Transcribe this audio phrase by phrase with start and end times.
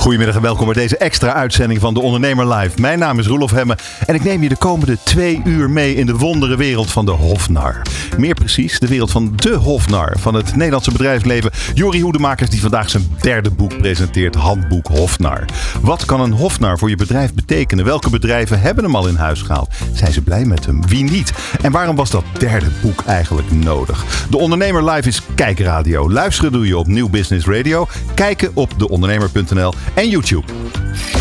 [0.00, 2.80] Goedemiddag en welkom bij deze extra uitzending van De Ondernemer Live.
[2.80, 3.76] Mijn naam is Roelof Hemme
[4.06, 7.10] en ik neem je de komende twee uur mee in de wondere wereld van de
[7.10, 7.82] Hofnar.
[8.16, 11.50] Meer precies, de wereld van de Hofnar van het Nederlandse bedrijfsleven.
[11.74, 15.44] Jori Hoedemakers die vandaag zijn derde boek presenteert, Handboek Hofnar.
[15.80, 17.84] Wat kan een Hofnar voor je bedrijf betekenen?
[17.84, 19.68] Welke bedrijven hebben hem al in huis gehaald?
[19.92, 20.86] Zijn ze blij met hem?
[20.86, 21.32] Wie niet?
[21.62, 24.26] En waarom was dat derde boek eigenlijk nodig?
[24.30, 26.10] De Ondernemer Live is kijkradio.
[26.10, 27.86] Luisteren doe je op Nieuw Business Radio.
[28.14, 30.52] Kijken op deondernemer.nl en YouTube.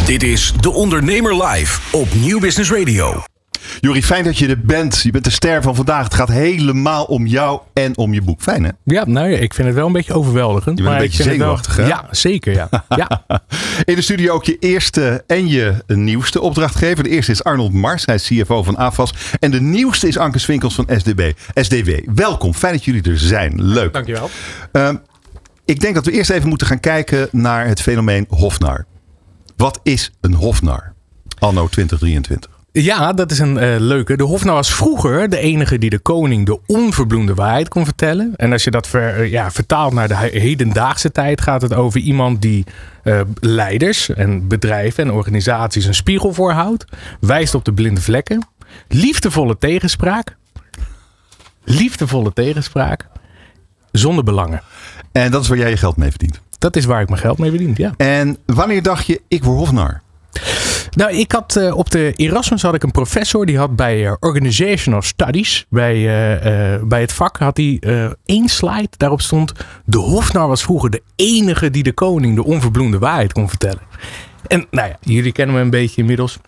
[0.05, 3.23] Dit is De Ondernemer Live op Nieuw Business Radio.
[3.80, 5.02] Jori, fijn dat je er bent.
[5.02, 6.04] Je bent de ster van vandaag.
[6.04, 8.42] Het gaat helemaal om jou en om je boek.
[8.42, 8.70] Fijn hè?
[8.84, 10.78] Ja, nou ja, ik vind het wel een beetje overweldigend.
[10.78, 11.86] Je bent maar een beetje zenuwachtig, wel...
[11.86, 11.92] hè?
[11.92, 12.70] Ja, zeker ja.
[12.95, 13.26] ja.
[13.84, 17.04] In de studio ook je eerste en je nieuwste opdrachtgever.
[17.04, 19.14] De eerste is Arnold Mars, hij is CFO van AFAS.
[19.39, 21.89] En de nieuwste is Anke Swinkels van SDB, SDW.
[22.16, 23.64] Welkom, fijn dat jullie er zijn.
[23.64, 23.94] Leuk.
[23.94, 24.30] Dankjewel.
[24.72, 24.95] Ehm,
[25.70, 28.86] ik denk dat we eerst even moeten gaan kijken naar het fenomeen Hofnar.
[29.58, 30.94] Wat is een Hofnar?
[31.39, 32.52] Anno 2023.
[32.72, 34.17] Ja, dat is een eh, leuke.
[34.17, 38.34] De Hofnar was vroeger de enige die de koning de onverbloemde waarheid kon vertellen.
[38.36, 41.73] En als je dat ver, eh, ja, vertaalt naar de he- hedendaagse tijd, gaat het
[41.73, 42.66] over iemand die
[43.04, 46.86] eh, leiders en bedrijven en organisaties een spiegel voorhoudt,
[47.20, 48.48] wijst op de blinde vlekken,
[48.88, 50.36] liefdevolle tegenspraak,
[51.64, 53.08] liefdevolle tegenspraak,
[53.92, 54.61] zonder belangen.
[55.11, 56.41] En dat is waar jij je geld mee verdient.
[56.57, 57.93] Dat is waar ik mijn geld mee verdien, ja.
[57.97, 60.02] En wanneer dacht je, ik word Hofnar?
[60.91, 64.13] Nou, ik had eh, op de Erasmus had ik een professor die had bij eh,
[64.19, 67.81] Organizational Studies, bij, eh, bij het vak, had hij
[68.25, 68.89] één slide.
[68.97, 69.53] Daarop stond:
[69.85, 73.81] De Hofnar was vroeger de enige die de koning de onverbloemde waarheid kon vertellen.
[74.47, 76.39] En nou ja, jullie kennen me een beetje inmiddels.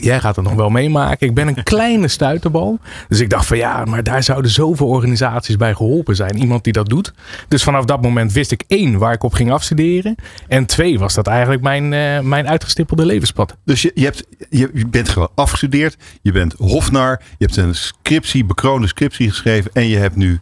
[0.00, 1.26] Jij gaat het nog wel meemaken.
[1.26, 2.78] Ik ben een kleine stuiterbal.
[3.08, 6.38] Dus ik dacht van ja, maar daar zouden zoveel organisaties bij geholpen zijn.
[6.38, 7.12] Iemand die dat doet.
[7.48, 10.14] Dus vanaf dat moment wist ik één waar ik op ging afstuderen.
[10.48, 13.56] En twee was dat eigenlijk mijn, eh, mijn uitgestippelde levenspad.
[13.64, 15.96] Dus je, je, hebt, je, je bent gewoon afgestudeerd.
[16.22, 17.20] Je bent Hofnar.
[17.38, 19.70] Je hebt een scriptie, bekroonde scriptie geschreven.
[19.74, 20.40] En je hebt nu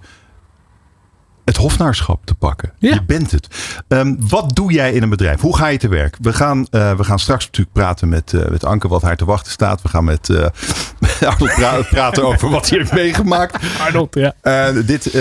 [1.45, 2.73] het hofnaarschap te pakken.
[2.79, 2.95] Ja.
[2.95, 3.47] Je bent het.
[3.89, 5.41] Ehm, wat doe jij in een bedrijf?
[5.41, 6.17] Hoe ga je te werk?
[6.21, 9.25] We gaan, eh, we gaan straks natuurlijk praten met, eh, met Anke wat haar te
[9.25, 9.83] wachten staat.
[9.83, 10.37] We gaan met eh
[11.31, 13.65] Arnold pra- praten over wat hij heeft meegemaakt.
[13.81, 14.73] Arnold, ja.
[14.73, 15.15] Dit,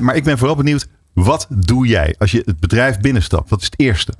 [0.00, 0.86] maar ik ben vooral benieuwd.
[1.12, 3.50] Wat doe jij als je het bedrijf binnenstapt?
[3.50, 4.12] Wat is het eerste?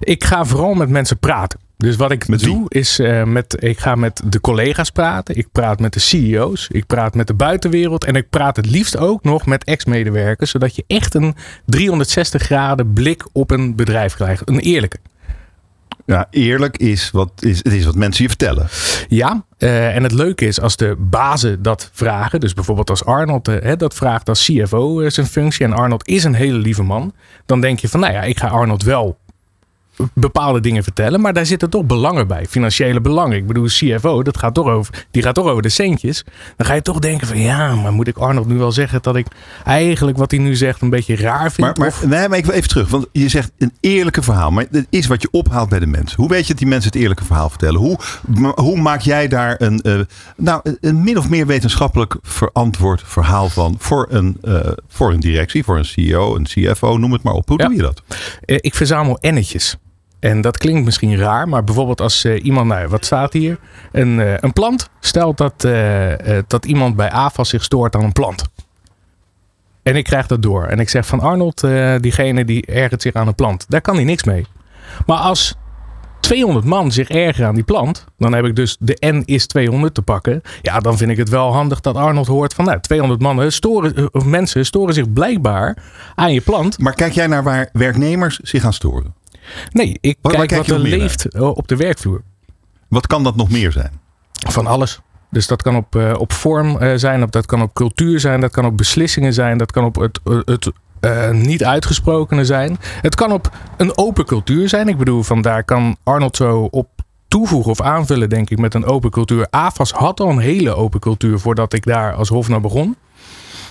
[0.00, 1.60] Ik ga vooral met mensen praten.
[1.80, 2.54] Dus wat ik Met wie?
[2.54, 5.36] doe is, eh, met, ik ga met de collega's praten.
[5.36, 6.68] Ik praat met de CEO's.
[6.70, 8.04] Ik praat met de buitenwereld.
[8.04, 10.50] En ik praat het liefst ook nog met ex-medewerkers.
[10.50, 11.34] Zodat je echt een
[11.66, 14.48] 360 graden blik op een bedrijf krijgt.
[14.48, 14.98] Een eerlijke.
[16.06, 18.68] Ja, eerlijk is wat, is, het is wat mensen je vertellen.
[19.08, 22.40] Ja, eh, en het leuke is als de bazen dat vragen.
[22.40, 25.64] Dus bijvoorbeeld als Arnold eh, dat vraagt als CFO zijn functie.
[25.64, 27.14] En Arnold is een hele lieve man.
[27.46, 29.18] Dan denk je van nou ja, ik ga Arnold wel
[30.14, 31.20] bepaalde dingen vertellen.
[31.20, 32.46] Maar daar zitten toch belangen bij.
[32.48, 33.36] Financiële belangen.
[33.36, 36.24] Ik bedoel, CFO, dat gaat toch over, die gaat toch over de centjes.
[36.56, 39.16] Dan ga je toch denken van ja, maar moet ik Arnold nu wel zeggen dat
[39.16, 39.26] ik
[39.64, 41.66] eigenlijk wat hij nu zegt een beetje raar vind?
[41.66, 42.88] Maar, maar, Of- nee, maar ik wil even terug.
[42.88, 44.50] Want je zegt een eerlijke verhaal.
[44.50, 46.16] Maar dat is wat je ophaalt bij de mensen.
[46.16, 47.80] Hoe weet je dat die mensen het eerlijke verhaal vertellen?
[47.80, 47.98] Hoe,
[48.54, 50.00] hoe maak jij daar een, eh,
[50.36, 53.74] nou, een min of meer wetenschappelijk verantwoord verhaal van?
[53.78, 57.48] Voor een, eh, voor een directie, voor een CEO, een CFO, noem het maar op.
[57.48, 57.66] Hoe Ja.
[57.66, 58.02] doe je dat?
[58.44, 59.76] Eh, ik verzamel ennetjes.
[60.20, 63.58] En dat klinkt misschien raar, maar bijvoorbeeld als eh, iemand, nou, wat staat hier?
[63.92, 64.90] Een, eh, een plant.
[65.00, 68.44] Stel dat, eh, dat iemand bij AFAS zich stoort aan een plant.
[69.82, 70.64] En ik krijg dat door.
[70.64, 71.60] En ik zeg van Arnold,
[72.00, 73.64] diegene die ergert zich aan een plant.
[73.68, 74.46] Daar kan hij niks mee.
[75.06, 75.56] Maar als
[76.20, 79.94] 200 man zich ergeren aan die plant, dan heb ik dus de N is 200
[79.94, 80.42] te pakken.
[80.62, 84.14] Ja, dan vind ik het wel handig dat Arnold hoort van nou, 200 mannen storen,
[84.14, 85.76] of mensen storen zich blijkbaar
[86.14, 86.78] aan je plant.
[86.78, 89.19] Maar kijk jij naar waar werknemers zich aan storen?
[89.72, 92.22] Nee, ik Waar- waar kijk kijk wat je er leeft eh, op de werkvloer.
[92.88, 94.00] Wat kan dat nog meer zijn?
[94.48, 95.00] Van alles.
[95.30, 98.40] Dus dat kan op, eh, op vorm eh, zijn, op, dat kan op cultuur zijn,
[98.40, 100.70] dat kan op beslissingen zijn, dat kan op het, het
[101.00, 102.76] eh, niet uitgesprokene zijn.
[103.00, 104.88] Het kan op een open cultuur zijn.
[104.88, 106.88] Ik bedoel, van daar kan Arnold zo op
[107.28, 109.46] toevoegen of aanvullen, denk ik, met een open cultuur.
[109.50, 112.96] AFAS had al een hele open cultuur voordat ik daar als hofnar begon.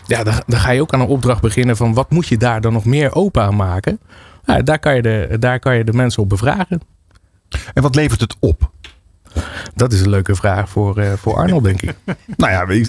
[0.08, 2.62] Ja, dan, dan ga je ook aan een opdracht beginnen van wat moet je daar
[2.62, 4.00] dan nog meer open aan maken.
[4.56, 6.82] Ja, daar, kan je de, daar kan je de mensen op bevragen.
[7.74, 8.72] En wat levert het op?
[9.76, 11.96] Dat is een leuke vraag voor, uh, voor Arnold, denk ik.
[12.38, 12.86] nou ja,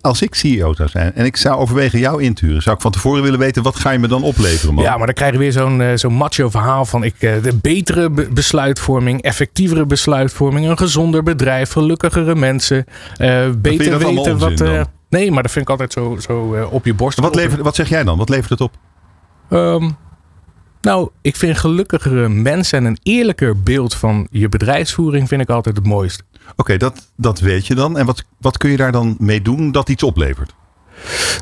[0.00, 2.82] als ik CEO zou zijn en ik zou overwegen jou in te huren, zou ik
[2.82, 4.84] van tevoren willen weten wat ga je me dan opleveren, man?
[4.84, 7.54] Ja, maar dan krijg je weer zo'n uh, zo'n macho verhaal van ik, uh, de
[7.62, 12.84] betere besluitvorming, effectievere besluitvorming, een gezonder bedrijf, gelukkigere mensen,
[13.58, 14.88] beter weten wat.
[15.08, 17.20] nee, maar dat vind ik altijd zo, zo op je borst.
[17.20, 18.18] Wat, levert, wat zeg jij dan?
[18.18, 18.72] Wat levert het op?
[19.50, 19.96] Um,
[20.86, 25.76] nou, ik vind gelukkigere mensen en een eerlijker beeld van je bedrijfsvoering vind ik altijd
[25.76, 26.22] het mooist.
[26.56, 27.98] Oké, dat, dat weet je dan.
[27.98, 30.54] En wat, wat kun je daar dan mee doen dat iets oplevert?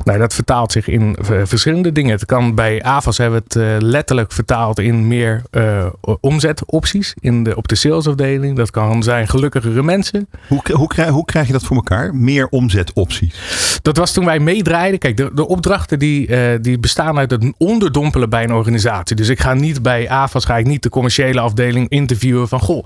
[0.03, 2.11] Nou, dat vertaalt zich in eh, verschillende dingen.
[2.11, 5.85] Het kan bij AVAS hebben we het uh, letterlijk vertaald in meer uh,
[6.19, 8.57] omzetopties in de, op de salesafdeling.
[8.57, 10.27] Dat kan zijn gelukkigere mensen.
[10.47, 12.15] Hoe, hoe, krijg, hoe krijg je dat voor elkaar?
[12.15, 13.35] Meer omzetopties?
[13.81, 14.99] Dat was toen wij meedraaiden.
[14.99, 16.29] Kijk, de, de opdrachten die,
[16.59, 19.15] die bestaan uit het onderdompelen bij een organisatie.
[19.15, 22.85] Dus ik ga niet bij AVAS, ga ik niet de commerciële afdeling interviewen van goh,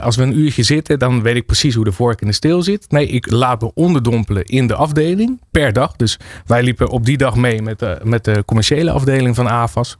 [0.00, 2.62] als we een uurtje zitten, dan weet ik precies hoe de vork in de steel
[2.62, 2.90] zit.
[2.90, 5.91] Nee, ik laat me onderdompelen in de afdeling per dag.
[5.96, 9.96] Dus wij liepen op die dag mee met de, met de commerciële afdeling van AVAS.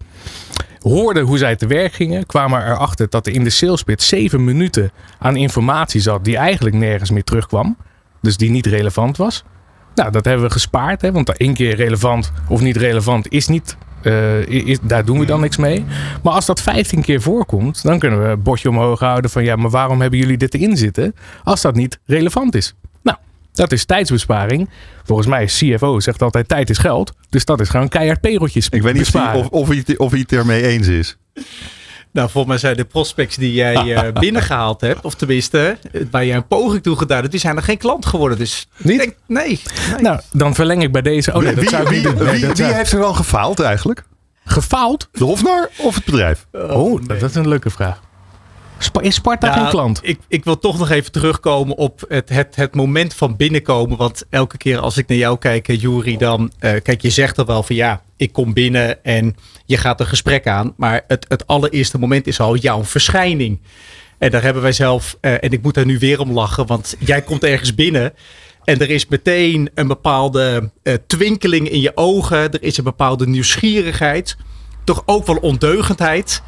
[0.81, 2.27] Hoorden hoe zij te werk gingen.
[2.27, 7.11] Kwamen erachter dat er in de salespit zeven minuten aan informatie zat die eigenlijk nergens
[7.11, 7.77] meer terugkwam.
[8.21, 9.45] Dus die niet relevant was.
[9.95, 11.03] Nou, dat hebben we gespaard.
[11.03, 15.25] Hè, want één keer relevant of niet relevant is niet uh, is, daar doen we
[15.25, 15.85] dan niks mee.
[16.23, 19.57] Maar als dat 15 keer voorkomt, dan kunnen we een bordje omhoog houden van ja,
[19.57, 22.75] maar waarom hebben jullie dit erin zitten als dat niet relevant is?
[23.53, 24.69] Dat is tijdsbesparing.
[25.05, 27.13] Volgens mij, CFO zegt altijd tijd is geld.
[27.29, 30.33] Dus dat is gewoon keihard pereltjes Ik weet niet of, of, hij, of hij het
[30.33, 31.17] ermee eens is.
[32.13, 35.79] Nou, volgens mij zijn de prospects die jij uh, binnengehaald hebt, of tenminste,
[36.11, 38.39] waar jij een poging toe gedaan hebt, die zijn er geen klant geworden.
[38.39, 38.99] Dus niet?
[38.99, 39.61] nee, nee,
[40.01, 41.35] Nou, dan verleng ik bij deze.
[41.35, 44.05] Oh nee, dat zou wie, wie, wie heeft er wel gefaald eigenlijk?
[44.45, 45.09] Gefaald?
[45.13, 46.47] De Hofnar of het bedrijf?
[46.53, 48.01] Oh, oh dat is een leuke vraag.
[49.01, 50.01] Is Sparta geen klant?
[50.03, 53.97] Ik, ik wil toch nog even terugkomen op het, het, het moment van binnenkomen.
[53.97, 56.53] Want elke keer als ik naar jou kijk, eh, Jury, dan...
[56.61, 59.37] Uh, kijk, je zegt er wel van ja, ik kom binnen en
[59.67, 60.75] je gaat een gesprek aan.
[60.77, 63.61] Maar het, het allereerste moment is al jouw verschijning.
[64.19, 65.17] En daar hebben wij zelf...
[65.21, 68.13] Uh, en ik moet daar nu weer om lachen, want jij komt ergens binnen...
[68.65, 72.53] En er is meteen een bepaalde uh, twinkeling in je ogen.
[72.53, 74.37] Er is een bepaalde nieuwsgierigheid.
[74.85, 76.43] Toch ook wel ondeugendheid.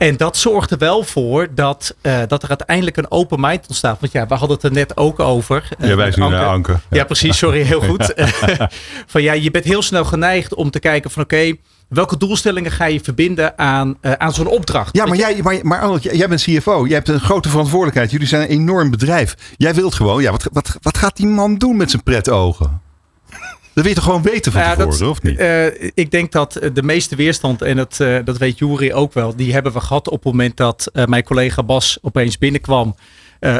[0.00, 4.00] En dat zorgt er wel voor dat, uh, dat er uiteindelijk een open mind ontstaat.
[4.00, 5.68] Want ja, we hadden het er net ook over.
[5.80, 6.72] Uh, ja, wij zien naar Anke.
[6.72, 6.78] Ja.
[6.90, 7.04] ja.
[7.04, 7.38] precies.
[7.38, 8.14] Sorry, heel goed.
[9.12, 11.52] van ja, je bent heel snel geneigd om te kijken van oké,
[11.88, 14.96] welke doelstellingen ga je verbinden aan, uh, aan zo'n opdracht?
[14.96, 16.86] Ja, maar, jij, maar, maar Arnold, jij bent CFO.
[16.86, 18.10] Jij hebt een grote verantwoordelijkheid.
[18.10, 19.36] Jullie zijn een enorm bedrijf.
[19.56, 22.80] Jij wilt gewoon, ja, wat, wat, wat gaat die man doen met zijn pret ogen?
[23.80, 25.40] Dat weet je gewoon weten van ja, tevoren, dat, of niet?
[25.40, 29.36] Uh, ik denk dat de meeste weerstand, en dat, uh, dat weet Jury ook wel,
[29.36, 32.96] die hebben we gehad op het moment dat mijn collega Bas opeens binnenkwam.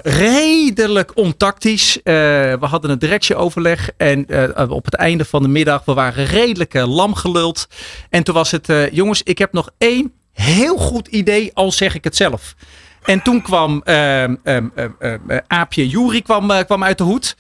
[0.03, 2.01] redelijk ontactisch.
[2.03, 4.27] we hadden een directieoverleg en
[4.71, 7.67] op het einde van de middag, we waren redelijk lam geluld.
[8.11, 12.05] En toen was het, jongens, ik heb nog één heel goed idee, al zeg ik
[12.05, 12.55] het zelf.
[13.03, 17.37] En toen kwam ehm, ehm, ehm, Aapje Jury kwam, kwam uit de hoed.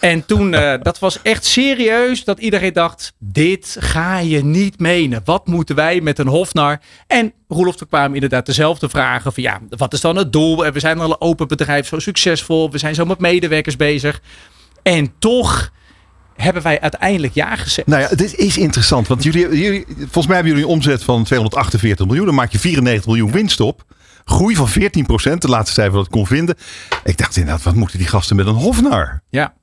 [0.00, 5.20] En toen, uh, dat was echt serieus dat iedereen dacht, dit ga je niet menen.
[5.24, 6.80] Wat moeten wij met een hofnar?
[7.06, 10.66] En Roelof, er kwamen inderdaad dezelfde vragen van ja, wat is dan het doel?
[10.66, 12.70] En we zijn al een open bedrijf, zo succesvol.
[12.70, 14.20] We zijn zo met medewerkers bezig.
[14.82, 15.72] En toch
[16.34, 17.88] hebben wij uiteindelijk ja gezegd.
[17.88, 19.06] Nou ja, dit is interessant.
[19.06, 22.26] Want jullie, jullie, volgens mij hebben jullie een omzet van 248 miljoen.
[22.26, 23.84] Dan maak je 94 miljoen winst op.
[24.24, 26.56] Groei van 14 procent, de laatste cijfer dat ik kon vinden.
[27.04, 29.22] Ik dacht inderdaad, wat moeten die gasten met een hofnar?
[29.30, 29.54] Ja,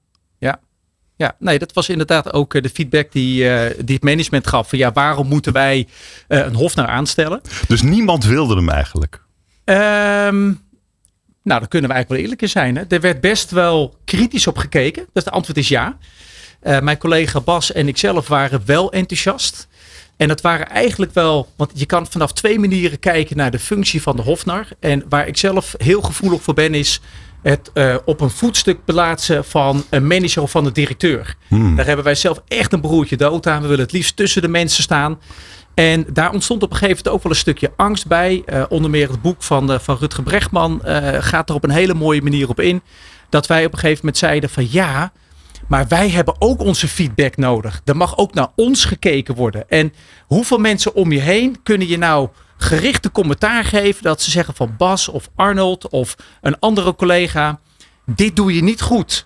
[1.16, 4.70] ja, nee, dat was inderdaad ook eh, de feedback die, uh, die het management gaf.
[4.70, 5.88] Van ja, waarom moeten wij
[6.28, 7.42] uh, een hofnar aanstellen?
[7.68, 9.24] Dus niemand wilde hem eigenlijk?
[9.66, 10.64] Um,
[11.44, 12.76] nou, dan kunnen we eigenlijk wel eerlijk in zijn.
[12.76, 12.84] Hè?
[12.88, 15.08] Er werd best wel kritisch op gekeken.
[15.14, 15.98] Dus de antwoord is ja.
[16.64, 19.68] Uh, mijn collega Bas en ikzelf waren wel enthousiast.
[20.18, 24.02] En dat waren eigenlijk wel, want je kan vanaf twee manieren kijken naar de functie
[24.02, 24.68] van de hofnar.
[24.80, 27.02] En waar ik zelf heel gevoelig voor ben, is
[27.52, 31.36] het uh, op een voetstuk plaatsen van een manager of van een directeur.
[31.48, 31.76] Hmm.
[31.76, 33.62] Daar hebben wij zelf echt een broertje dood aan.
[33.62, 35.20] We willen het liefst tussen de mensen staan.
[35.74, 38.44] En daar ontstond op een gegeven moment ook wel een stukje angst bij.
[38.46, 40.82] Uh, onder meer het boek van, uh, van Rutger Brechtman
[41.20, 42.82] gaat er op een hele mooie manier op in.
[43.30, 45.12] Dat wij op een gegeven moment zeiden van ja,
[45.68, 47.82] maar wij hebben ook onze feedback nodig.
[47.86, 49.70] Er mag ook naar ons gekeken worden.
[49.70, 49.94] En
[50.28, 54.04] hoeveel mensen om je heen kunnen je nou gerichte commentaar geven.
[54.04, 57.60] Dat ze zeggen van Bas of Arnold of een andere collega.
[58.06, 59.26] Dit doe je niet goed.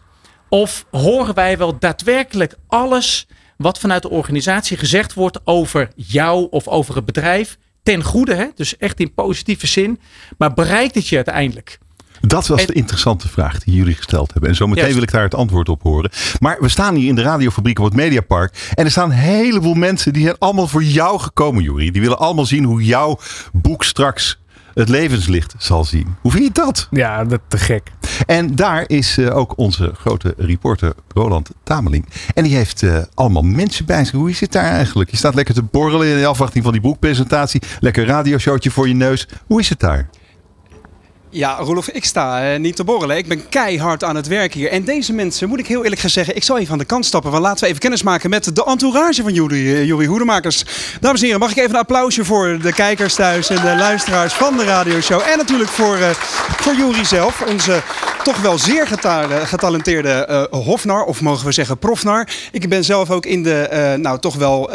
[0.50, 6.68] Of horen wij wel daadwerkelijk alles wat vanuit de organisatie gezegd wordt over jou of
[6.68, 7.58] over het bedrijf.
[7.84, 8.48] Ten goede, hè?
[8.56, 10.00] dus echt in positieve zin.
[10.38, 11.80] Maar bereikt het je uiteindelijk?
[12.22, 14.50] Dat was En- de interessante vraag die jullie gesteld hebben.
[14.50, 14.96] En zometeen Juist.
[14.96, 16.12] wil ik daar het antwoord op horen.
[16.40, 18.72] Maar we staan hier in de radiofabriek op het Mediapark.
[18.74, 21.92] En er staan een heleboel mensen die zijn allemaal voor jou gekomen, Juri.
[21.92, 23.20] Die willen allemaal zien hoe jouw
[23.54, 24.40] boek straks
[24.74, 26.16] het levenslicht zal zien.
[26.22, 26.88] Hoe vind je dat?
[26.92, 27.92] Ja, dat te gek.
[28.26, 32.06] En daar is eh, ook onze grote reporter Roland Tameling.
[32.34, 34.14] En die heeft eh, allemaal mensen bij zich.
[34.14, 35.12] Hoe is het daar eigenlijk?
[35.12, 37.62] Je staat lekker te borrelen in de afwachting van die boekpresentatie.
[37.80, 39.28] Lekker radioshowtje voor je neus.
[39.46, 40.10] Hoe is het daar?
[41.32, 43.18] Ja, Roelof, ik sta eh, niet te borrelen.
[43.18, 44.70] Ik ben keihard aan het werk hier.
[44.70, 47.06] En deze mensen, moet ik heel eerlijk gaan zeggen, ik zal even aan de kant
[47.06, 47.32] stappen.
[47.32, 50.64] Want laten we even kennis maken met de entourage van Jury, eh, Jury Hoedemakers.
[51.00, 54.34] Dames en heren, mag ik even een applausje voor de kijkers thuis en de luisteraars
[54.34, 55.22] van de radioshow.
[55.32, 56.10] En natuurlijk voor, eh
[56.60, 57.82] voor Jury zelf, onze
[58.24, 62.28] toch wel zeer geta- getalenteerde eh, hofnar, of mogen we zeggen profnar.
[62.52, 64.70] Ik ben zelf ook in de, nou toch wel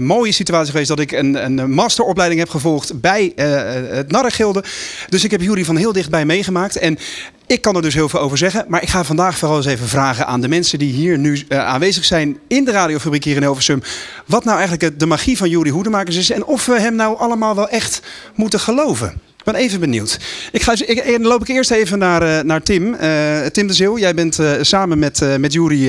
[0.00, 4.64] mooie situatie geweest dat ik een, een masteropleiding heb gevolgd bij het Narrengilde.
[5.08, 6.76] Dus ik heb Jury van heel dichtbij meegemaakt.
[6.76, 6.98] En
[7.46, 8.64] ik kan er dus heel veel over zeggen.
[8.68, 11.58] Maar ik ga vandaag vooral eens even vragen aan de mensen die hier nu eh,
[11.58, 13.82] aanwezig zijn in de radiofabriek hier in Hilversum.
[14.26, 16.30] Wat nou eigenlijk de magie van Jury Hoedemakers is.
[16.30, 18.02] En of we hem nou allemaal wel echt
[18.34, 19.20] moeten geloven.
[19.48, 20.18] Ben even benieuwd.
[20.52, 22.94] Ik ga, ik, dan loop ik eerst even naar, eh, naar Tim.
[22.94, 25.86] Eh, Tim de Zeeuw, jij bent eh, samen met, eh, met Jury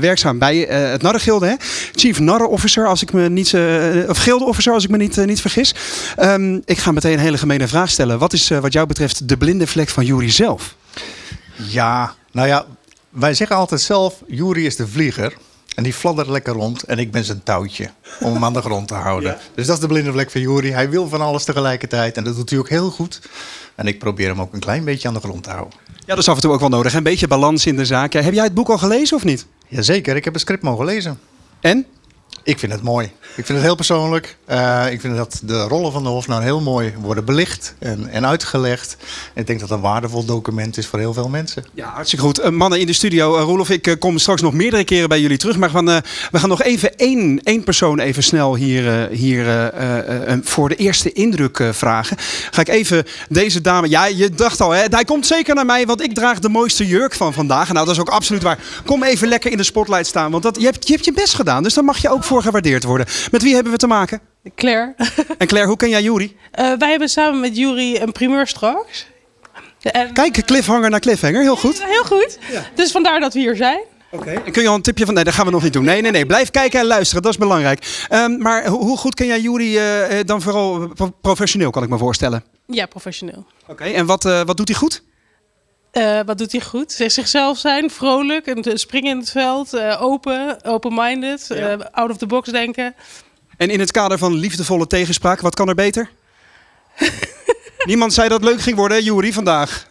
[0.00, 1.46] werkzaam bij het Narrengilde.
[1.46, 1.54] Hè?
[1.94, 3.54] Chief Narren Officer, als ik me niet,
[4.08, 5.74] of Gilde Officer, als ik me niet, niet vergis.
[6.16, 8.18] Ehm, ik ga meteen een hele gemene vraag stellen.
[8.18, 10.74] Wat is wat jou betreft de blinde vlek van Jury zelf?
[11.54, 12.66] Ja, nou ja,
[13.08, 15.34] wij zeggen altijd zelf, Jury is de vlieger.
[15.74, 17.90] En die fladdert lekker rond en ik ben zijn touwtje
[18.20, 19.36] om hem aan de grond te houden.
[19.54, 20.70] Dus dat is de blinde vlek van Jury.
[20.70, 23.20] Hij wil van alles tegelijkertijd en dat doet hij ook heel goed.
[23.74, 25.78] En ik probeer hem ook een klein beetje aan de grond te houden.
[25.86, 26.94] Ja, dat is af en toe ook wel nodig.
[26.94, 28.12] Een beetje balans in de zaak.
[28.12, 29.46] Heb jij het boek al gelezen of niet?
[29.68, 31.18] Jazeker, ik heb het script mogen lezen.
[31.60, 31.86] En?
[32.44, 33.06] Ik vind het mooi.
[33.36, 34.36] Ik vind het heel persoonlijk.
[34.44, 38.26] Eh, ik vind dat de rollen van de Hofnar heel mooi worden belicht en, en
[38.26, 38.96] uitgelegd.
[39.34, 41.64] En ik denk dat het een waardevol document is voor heel veel mensen.
[41.74, 42.38] Ja, hartstikke goed.
[42.38, 43.36] Eh, mannen in de studio.
[43.36, 45.56] Eh, Roelof, ik kom straks nog meerdere keren bij jullie terug.
[45.56, 45.96] Maar eh,
[46.30, 49.72] we gaan nog even één, één persoon even snel hier, hier
[50.42, 52.16] voor de eerste indruk vragen.
[52.50, 53.88] Ga ik even deze dame...
[53.88, 56.86] Ja, je dacht al, hè, hij komt zeker naar mij, want ik draag de mooiste
[56.86, 57.72] jurk van vandaag.
[57.72, 58.58] Nou, dat is ook absoluut waar.
[58.84, 61.34] Kom even lekker in de spotlight staan, want dat, je, hebt, je hebt je best
[61.34, 61.62] gedaan.
[61.62, 63.06] Dus dan mag je ook voor gewaardeerd worden.
[63.30, 64.20] Met wie hebben we te maken?
[64.56, 64.94] Claire.
[65.38, 66.36] En Claire, hoe ken jij Jury?
[66.50, 69.06] Eh, wij hebben samen met Jury een primeur straks.
[69.82, 71.40] En, Kijk, cliffhanger naar cliffhanger.
[71.40, 71.84] Heel goed.
[71.84, 72.38] Heel goed.
[72.74, 73.80] Dus vandaar dat we hier zijn.
[74.10, 75.14] En kun je al een tipje van...
[75.14, 75.84] Nee, dat gaan we nog niet doen.
[75.84, 76.26] Nee, nee, nee.
[76.26, 77.22] Blijf kijken en luisteren.
[77.22, 78.04] Dat is belangrijk.
[78.08, 81.82] Ehm, maar hoe, hoe goed ken jij Jury eh, eh, dan vooral pro- professioneel, kan
[81.82, 82.44] ik me voorstellen?
[82.66, 83.46] Ja, professioneel.
[83.66, 85.02] Oké, en wat, wat doet hij goed?
[85.94, 86.92] Eh, wat doet hij goed?
[86.92, 92.16] Zeg Zichzelf zijn, vrolijk, en springen in het veld, eh, open, open-minded, eh, out of
[92.16, 92.94] the box denken.
[93.56, 96.10] En in het kader van liefdevolle tegenspraak, wat kan er beter?
[97.84, 99.86] Niemand zei dat het leuk ging worden, Jury, vandaag.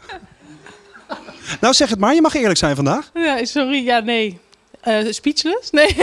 [1.59, 2.13] Nou, zeg het maar.
[2.15, 3.11] Je mag eerlijk zijn vandaag.
[3.13, 4.39] Ja, sorry, ja, nee.
[4.83, 5.71] Eh, speechless?
[5.71, 5.95] Nee.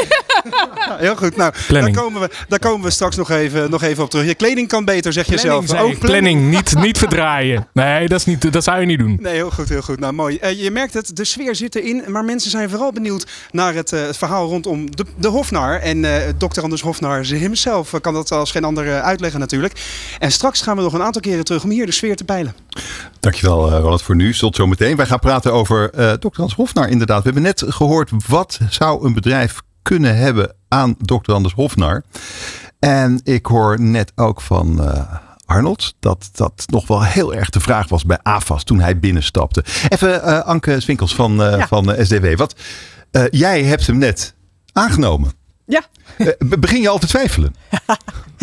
[0.74, 1.36] Ja, heel goed.
[1.36, 4.26] Nou, daar komen, we, daar komen we straks nog even, nog even op terug.
[4.26, 5.80] Je kleding kan beter, zeg je Planning, zelf.
[5.80, 5.98] zei ik.
[5.98, 7.68] planning, niet, niet verdraaien.
[7.72, 9.18] Nee, dat, is niet, dat zou je niet doen.
[9.20, 10.00] Nee, heel goed, heel goed.
[10.00, 10.36] Nou, mooi.
[10.38, 12.04] Eh, je merkt het, de sfeer zit erin.
[12.06, 15.80] Maar mensen zijn vooral benieuwd naar het, eh, het verhaal rondom de, de Hofnar.
[15.80, 19.72] En eh dokter Anders Hofnar hemzelf kan dat als geen ander uitleggen natuurlijk.
[20.18, 22.54] En straks gaan we nog een aantal keren terug om hier de sfeer te peilen.
[23.20, 24.34] Dankjewel, eh, Ronald, voor nu.
[24.34, 24.96] Tot zometeen.
[24.96, 26.28] Wij gaan praten over eh Dr.
[26.32, 26.88] Hans Hofnar.
[26.88, 31.32] Inderdaad, we hebben net gehoord wat zou een bedrijf kunnen hebben aan Dr.
[31.32, 32.02] Anders Hofnar.
[32.78, 35.14] En ik hoor net ook van eh,
[35.46, 39.64] Arnold dat dat nog wel heel erg de vraag was bij AFAS toen hij binnenstapte.
[39.88, 41.66] Even eh, Anke Swinkels van, eh, Ja.
[41.66, 42.36] van SDW.
[42.36, 42.54] Wat,
[43.30, 44.34] jij hebt hem net
[44.72, 45.32] aangenomen.
[45.70, 45.82] Ja,
[46.16, 47.54] Eh, be- begin je al te twijfelen?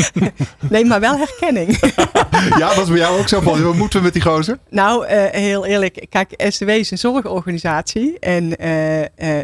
[0.70, 1.80] nee, maar wel herkenning.
[2.60, 4.58] Ja, was bij jou ook zo van, wat moeten we met die gozer?
[4.70, 6.06] nou, eh, heel eerlijk.
[6.10, 8.20] Kijk, SDW is een zorgorganisatie.
[8.20, 8.70] En eh,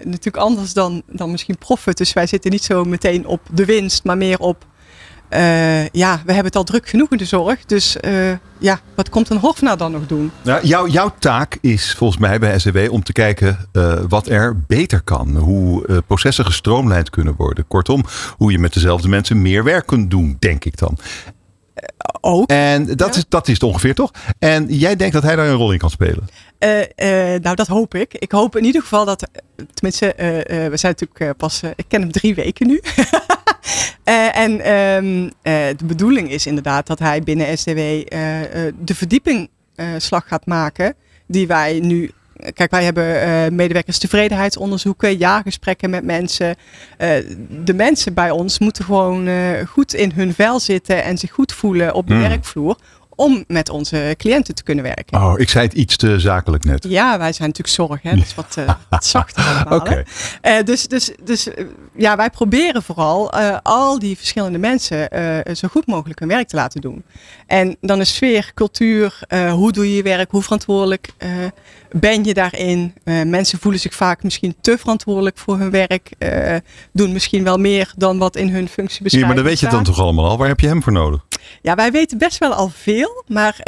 [0.04, 1.98] natuurlijk anders dan, dan misschien Profit.
[1.98, 4.66] Dus wij zitten niet zo meteen op de winst, maar meer op...
[5.34, 7.66] eh, ja, we hebben het al druk genoeg in de zorg.
[7.66, 10.32] Dus eh, ja, wat komt een Hofnar dan nog doen?
[10.42, 14.60] Nou, jouw, jouw taak is volgens mij bij SCW om te kijken eh, wat er
[14.68, 15.36] beter kan.
[15.36, 17.68] Hoe processen gestroomlijnd kunnen worden.
[17.68, 18.04] Kortom,
[18.38, 20.98] hoe je met dezelfde mensen meer werk kunt doen, denk ik dan.
[22.22, 22.50] Ook.
[22.50, 23.20] En dat, Ja.
[23.20, 24.12] is, dat is het ongeveer toch?
[24.40, 26.28] En jij denkt dat hij daar een rol in kan spelen?
[27.42, 28.14] Nou, dat hoop ik.
[28.14, 29.28] Ik hoop in ieder geval dat,
[29.74, 30.14] tenminste,
[30.70, 32.82] we zijn natuurlijk pas, ik ken hem drie weken nu.
[34.04, 38.06] Eh, en ehm, eh, de bedoeling is inderdaad dat hij binnen SDW eh,
[38.80, 39.50] de verdieping
[39.98, 40.96] slag gaat maken
[41.28, 42.12] die wij nu.
[42.54, 46.56] Kijk, wij hebben medewerkers tevredenheidsonderzoeken, jaargesprekken met mensen.
[47.64, 49.28] De mensen bij ons moeten gewoon
[49.68, 52.24] goed in hun vel zitten en zich goed voelen op de Hmm.
[52.24, 52.78] werkvloer
[53.16, 55.22] om met onze cliënten te kunnen werken.
[55.22, 56.86] Oh, ik zei het iets te zakelijk net.
[56.90, 58.16] Ja, wij zijn natuurlijk zorg, hè?
[58.16, 59.80] dus wat, uh, wat allemaal.
[59.80, 60.04] Oké.
[60.44, 61.54] Uh, dus dus, dus uh,
[61.96, 65.10] ja, wij proberen vooral al die verschillende mensen
[65.56, 67.04] zo goed mogelijk hun werk te laten doen.
[67.48, 69.20] En dan is sfeer, cultuur,
[69.52, 71.10] hoe doe je je werk, hoe verantwoordelijk
[71.92, 72.94] ben je daarin.
[73.26, 76.10] mensen voelen zich vaak misschien te verantwoordelijk voor hun werk,
[76.92, 79.14] doen misschien wel meer dan wat in hun functie beschrijft.
[79.14, 80.38] Ja, maar dan weet je het dan toch allemaal al?
[80.38, 81.26] Waar heb je hem voor nodig?
[81.62, 83.64] Ja, wij weten best wel al veel, maar uh,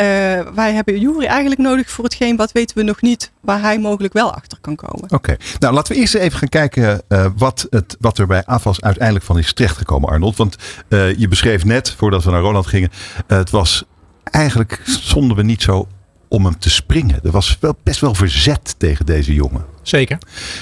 [0.56, 4.14] wij hebben Jury eigenlijk nodig voor hetgeen wat weten we nog niet, waar hij mogelijk
[4.14, 5.12] wel achter kan komen.
[5.12, 8.82] Oké, nou laten we eerst even gaan kijken uh, wat, het, wat er bij AFAS
[8.82, 10.38] uiteindelijk van is terechtgekomen, Arnold.
[10.38, 10.56] Want
[10.90, 12.92] uh, je beschreef net, voordat we naar Roland gingen,
[13.28, 13.84] het was
[14.24, 15.88] eigenlijk stonden we niet zo
[16.28, 17.20] om hem te springen.
[17.24, 19.66] Er was wel best wel verzet tegen deze jongen.
[19.82, 20.18] Zeker.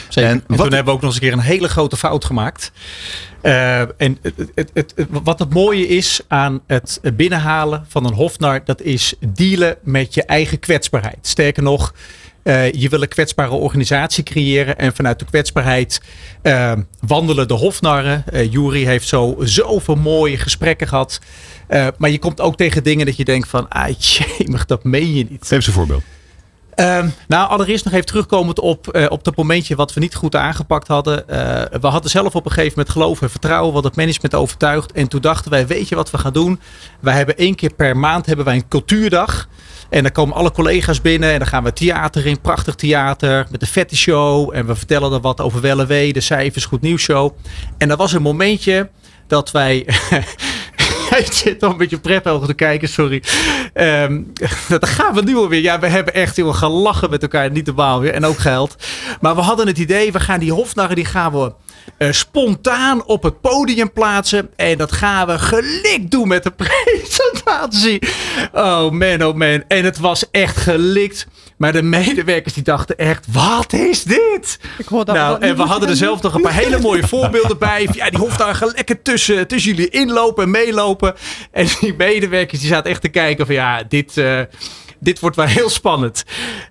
[0.09, 0.29] Zeker.
[0.29, 2.71] En, en toen hebben we ook nog eens een keer een hele grote fout gemaakt.
[3.41, 4.17] Uh, en
[4.55, 9.77] het, het, wat het mooie is aan het binnenhalen van een hofnar, dat is dealen
[9.83, 11.27] met je eigen kwetsbaarheid.
[11.27, 11.93] Sterker nog,
[12.43, 14.77] uh, je wil een kwetsbare organisatie creëren.
[14.77, 16.01] En vanuit de kwetsbaarheid
[16.43, 18.23] uh, wandelen de hofnarren.
[18.33, 21.19] Uh, Jury heeft zo zoveel mooie gesprekken gehad.
[21.97, 23.69] maar je komt ook tegen dingen dat je denkt van...
[23.69, 25.41] Ah, jemig, dat meen je niet.
[25.41, 26.03] Geef eens een voorbeeld.
[26.75, 30.35] Uh, nou, allereerst nog even terugkomend op, uh, op dat momentje wat we niet goed
[30.35, 31.23] aangepakt hadden.
[31.29, 31.35] Uh,
[31.81, 34.91] we hadden zelf op een gegeven moment geloof en vertrouwen wat het management overtuigd.
[34.91, 36.59] En toen dachten wij, weet je wat we gaan doen?
[36.99, 39.47] Wij hebben één keer per maand hebben wij een cultuurdag.
[39.89, 42.41] En dan komen alle collega's binnen en dan gaan we theater in.
[42.41, 44.55] Prachtig theater met de vette show.
[44.55, 47.35] En we vertellen er wat over Wellewee, de cijfers, goed nieuws show.
[47.77, 48.89] En er was een momentje
[49.27, 49.85] dat wij...
[51.13, 53.23] Hij zit nog een beetje prettig te kijken, sorry.
[53.73, 54.33] Um,
[54.69, 55.61] dat gaan we nu alweer.
[55.61, 57.51] Ja, we hebben echt heel gelachen met elkaar.
[57.51, 58.13] Niet de baal weer.
[58.13, 58.75] En ook geld.
[59.21, 61.53] Maar we hadden het idee, we gaan die hofnarren, die gaan we
[61.97, 64.49] uh, spontaan op het podium plaatsen.
[64.55, 68.01] En dat gaan we gelikt doen met de presentatie.
[68.51, 69.63] Oh man, oh man.
[69.67, 71.27] En het was echt gelikt.
[71.57, 74.59] Maar de medewerkers die dachten echt, wat is dit?
[74.77, 77.57] Ik hoor dat nou, en we hadden er zelf nog een paar hele mooie voorbeelden
[77.57, 77.87] bij.
[77.93, 81.15] Ja, die hoeft daar lekker tussen, tussen jullie inlopen en meelopen.
[81.51, 84.17] En die medewerkers die zaten echt te kijken van ja, dit...
[84.17, 84.41] Uh,
[85.03, 86.23] dit wordt wel heel spannend.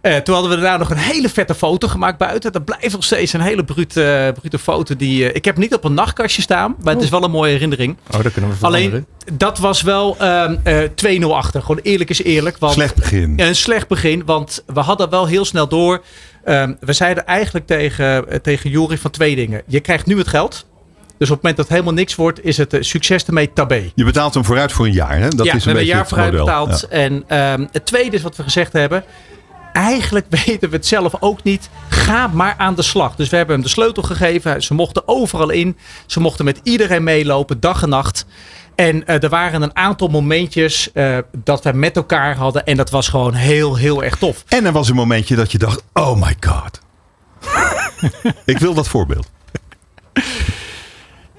[0.03, 2.53] Uh, toen hadden we daarna nog een hele vette foto gemaakt buiten.
[2.53, 4.97] Dat blijft nog steeds een hele brute, uh, brute foto.
[4.97, 7.53] Die, uh, ik heb niet op een nachtkastje staan, maar het is wel een mooie
[7.53, 7.97] herinnering.
[8.15, 11.61] Oh, dat kunnen we Alleen, dat was wel 2-0 achter.
[11.61, 12.59] Gewoon eerlijk is eerlijk.
[12.59, 13.41] Want, slecht begin.
[13.41, 16.03] Een slecht begin, want we hadden wel heel snel door.
[16.45, 19.63] Um, we zeiden eigenlijk tegen, tegen van twee dingen.
[19.67, 20.67] Je krijgt nu het geld.
[21.23, 23.91] Dus op het moment dat helemaal niks wordt, is het succes ermee tabé.
[23.95, 25.19] Je betaalt hem vooruit voor een jaar.
[25.19, 25.29] Hè?
[25.29, 26.87] Dat ja, is we een hebben een jaar vooruit betaald.
[26.91, 26.97] Ja.
[26.97, 29.05] En um, het tweede is wat we gezegd hebben.
[29.73, 31.69] Eigenlijk weten we het zelf ook niet.
[31.89, 33.17] Ga maar aan de slag.
[33.17, 34.63] Dus we hebben hem de sleutel gegeven.
[34.63, 35.77] Ze mochten overal in.
[36.07, 38.27] Ze mochten met iedereen meelopen, dag en nacht.
[38.75, 42.65] En uh, er waren een aantal momentjes uh, dat we met elkaar hadden.
[42.65, 44.45] En dat was gewoon heel, heel erg tof.
[44.49, 46.81] En er was een momentje dat je dacht, oh my god.
[48.45, 49.31] Ik wil dat voorbeeld.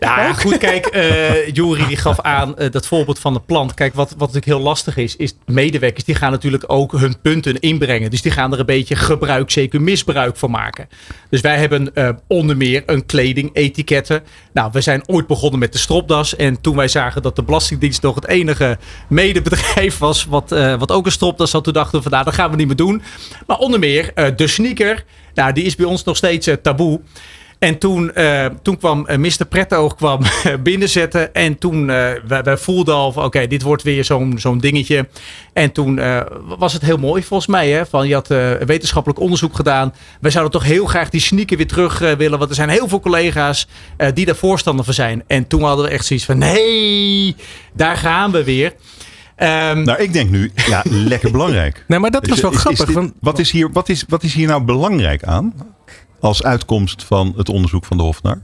[0.04, 3.74] Ja, goed, kijk, uh, Jury die gaf aan uh, dat voorbeeld van de plant.
[3.74, 7.60] Kijk, wat, wat natuurlijk heel lastig is, is medewerkers die gaan natuurlijk ook hun punten
[7.60, 8.10] inbrengen.
[8.10, 10.90] Dus die gaan er een beetje gebruik, zeker misbruik van maken.
[11.30, 14.24] Dus wij hebben uh, onder meer een kledingetiketten.
[14.54, 16.36] Nou, we zijn ooit begonnen met de stropdas.
[16.36, 18.78] En toen wij zagen dat de Belastingdienst nog het enige
[19.10, 22.50] medebedrijf was wat, wat ook een stropdas had, toen dachten we van nou, dat gaan
[22.50, 23.02] we niet meer doen.
[23.48, 27.02] Maar onder meer de sneaker, nou, die is bij ons nog steeds taboe.
[27.64, 29.46] En toen, uh, toen kwam uh, Mr.
[29.50, 30.22] Prettoog kwam
[30.64, 31.34] binnenzetten.
[31.34, 31.86] En toen uh,
[32.28, 35.08] wij, wij voelden al van oké, okay, dit wordt weer zo'n zo'n dingetje.
[35.54, 36.02] En toen
[36.58, 37.70] was het heel mooi volgens mij.
[37.70, 38.28] Hè, van, je had
[38.66, 39.94] wetenschappelijk onderzoek gedaan.
[40.22, 42.38] Wij zouden toch heel graag die sneaker weer terug willen.
[42.38, 43.68] Want er zijn heel veel collega's
[44.14, 45.24] die daar voorstander van zijn.
[45.28, 47.36] En toen hadden we echt zoiets van nee,
[47.74, 48.74] daar gaan we weer.
[49.38, 51.84] Um, nou, ik denk nu, ja, lekker belangrijk.
[51.88, 52.88] Nee, maar dat was wel is, grappig.
[52.88, 55.54] Is dit, wat, is hier, wat, is, wat is hier nou belangrijk aan?
[56.24, 58.42] Als uitkomst van het onderzoek van de Hofnar?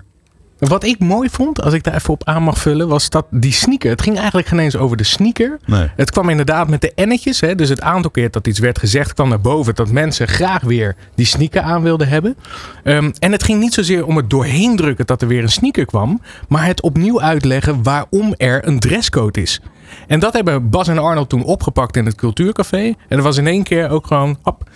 [0.57, 3.51] Wat ik mooi vond, als ik daar even op aan mag vullen, was dat die
[3.51, 3.89] sneaker.
[3.89, 5.59] Het ging eigenlijk geen eens over de sneaker.
[5.65, 5.89] Nee.
[5.95, 7.39] Het kwam inderdaad met de ennetjes.
[7.41, 9.75] Hè, dus het aantal keer dat iets werd gezegd kwam naar boven.
[9.75, 12.35] Dat mensen graag weer die sneaker aan wilden hebben.
[12.83, 15.85] Um, en het ging niet zozeer om het doorheen drukken dat er weer een sneaker
[15.85, 16.21] kwam.
[16.47, 19.61] Maar het opnieuw uitleggen waarom er een dresscode is.
[20.07, 22.93] En dat hebben Bas en Arnold toen opgepakt in het cultuurcafé.
[23.07, 24.37] En er was in één keer ook gewoon...
[24.41, 24.69] Hop,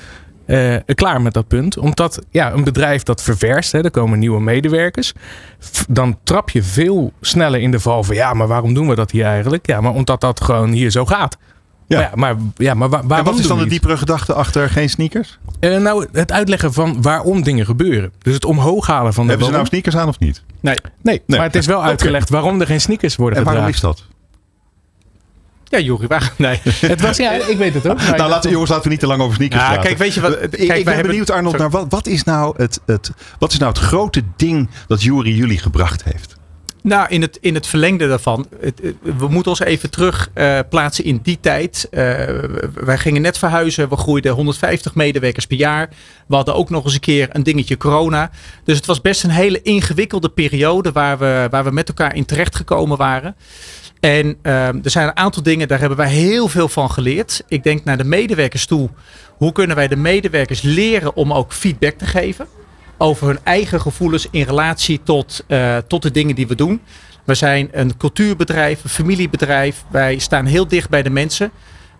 [0.45, 1.77] uh, klaar met dat punt.
[1.77, 5.13] Omdat ja, een bedrijf dat ververst, hè, er komen nieuwe medewerkers.
[5.88, 9.12] Dan trap je veel sneller in de val van ja, maar waarom doen we dat
[9.12, 9.67] hier eigenlijk?
[9.67, 11.38] Ja, maar omdat dat gewoon hier zo gaat.
[11.88, 12.12] Ja.
[12.15, 14.89] Maar, ja, maar, ja, maar waar, en wat is dan de diepere gedachte achter geen
[14.89, 15.39] sneakers?
[15.60, 18.12] Uh, nou, het uitleggen van waarom dingen gebeuren.
[18.21, 20.43] Dus het omhoog halen van de Hebben ze nou sneakers aan of niet?
[20.60, 21.39] Nee, nee, nee.
[21.39, 23.73] maar het is wel uitgelegd waarom er geen sneakers worden en gedragen.
[23.73, 24.12] waarom is dat?
[25.73, 26.33] Ja, Jury, waar?
[26.38, 26.59] Nee.
[26.63, 28.01] Het was, ja, ik weet het ook.
[28.01, 29.86] Nou, laten, jongens, laten we niet te lang over sneakers Ja, praten.
[29.86, 31.71] kijk, weet je wat- kijk, ik, wij ben hebben- benieuwd, Arnold, Sorry.
[31.71, 35.36] naar wat, wat, is nou het, het, wat is nou het grote ding dat Jury
[35.36, 36.36] jullie gebracht heeft?
[36.81, 38.47] Nou, in het, in het verlengde daarvan.
[38.59, 41.88] Het, we moeten ons even terug eh, plaatsen in die tijd.
[41.91, 42.03] Eh,
[42.73, 43.89] wij gingen net verhuizen.
[43.89, 45.89] We groeiden 150 medewerkers per jaar.
[46.27, 48.29] We hadden ook nog eens een keer een dingetje corona.
[48.63, 52.25] Dus het was best een hele ingewikkelde periode waar we, waar we met elkaar in
[52.25, 53.36] terecht gekomen waren.
[54.04, 57.44] En ehm, er zijn een aantal dingen, daar hebben wij heel veel van geleerd.
[57.48, 58.89] Ik denk naar de medewerkers toe.
[59.38, 62.48] Hoe kunnen wij de medewerkers leren om ook feedback te geven?
[62.98, 66.82] Over hun eigen gevoelens in relatie tot, eh, tot de dingen die we doen.
[67.24, 69.84] We zijn een cultuurbedrijf, een familiebedrijf.
[69.92, 71.52] Wij staan heel dicht bij de mensen.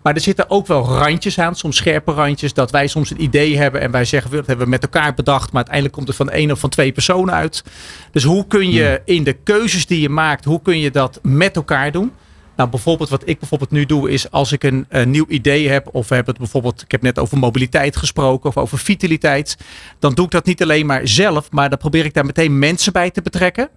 [0.04, 2.54] Maar er zitten ook wel randjes aan, soms scherpe randjes.
[2.54, 5.46] Dat wij soms een idee hebben en wij zeggen, dat hebben we met elkaar bedacht.
[5.46, 7.64] Maar uiteindelijk komt het van één of van twee personen uit.
[8.10, 11.56] Dus hoe kun je in de keuzes die je maakt, hoe kun je dat met
[11.56, 12.12] elkaar doen?
[12.56, 15.88] Nou, bijvoorbeeld wat ik bijvoorbeeld nu doe is als ik een, een nieuw idee heb
[15.92, 19.56] of we hebben het bijvoorbeeld, ik heb net over mobiliteit gesproken of over vitaliteit,
[19.98, 22.92] dan doe ik dat niet alleen maar zelf, maar dan probeer ik daar meteen mensen
[22.92, 23.68] bij te betrekken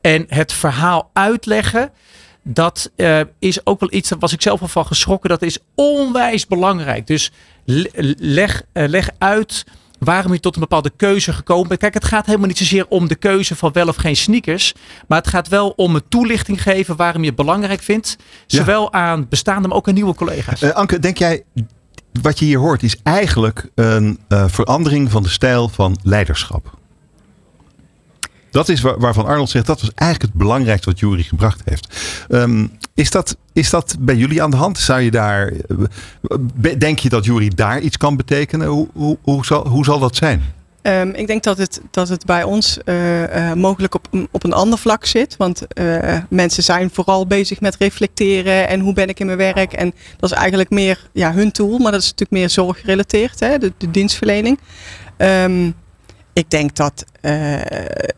[0.00, 1.90] en het verhaal uitleggen.
[2.48, 5.30] Dat eh, is ook wel iets, daar was ik zelf al van geschrokken.
[5.30, 7.06] Dat is onwijs belangrijk.
[7.06, 7.30] Dus
[7.64, 9.64] le- leg, eh, leg uit
[9.98, 11.80] waarom je tot een bepaalde keuze gekomen bent.
[11.80, 14.74] Kijk, het gaat helemaal niet zozeer om de keuze van wel of geen sneakers.
[15.08, 18.16] Maar het gaat wel om een toelichting geven waarom je het belangrijk vindt.
[18.46, 18.58] Ja.
[18.58, 20.62] Zowel aan bestaande, maar ook aan nieuwe collega's.
[20.62, 21.44] Eh, Anke, denk jij,
[22.22, 26.75] wat je hier hoort is eigenlijk een verandering van de stijl van leiderschap?
[28.56, 31.96] Dat is waar- waarvan Arnold zegt, dat was eigenlijk het belangrijkste wat Jury gebracht heeft.
[32.28, 34.78] Ehm, is, dat, is dat bij jullie aan de hand?
[34.78, 38.66] Zou je daar, eh, denk je dat Jury daar iets kan betekenen?
[38.66, 40.42] Hoe, hoe, hoe, zal, hoe zal dat zijn?
[40.82, 44.44] Ehm, ik denk dat het, dat het bij ons eh, eh, mogelijk op, een- op
[44.44, 45.36] een ander vlak zit.
[45.36, 45.66] Want
[46.28, 49.72] mensen zijn vooral bezig met reflecteren en hoe ben ik in mijn werk.
[49.72, 53.58] En dat is eigenlijk meer ja, hun tool, maar dat is natuurlijk meer zorggerelateerd, hè,
[53.58, 54.58] de, dienstverlening.
[55.16, 55.70] Ehm,
[56.36, 57.34] ik denk dat eh,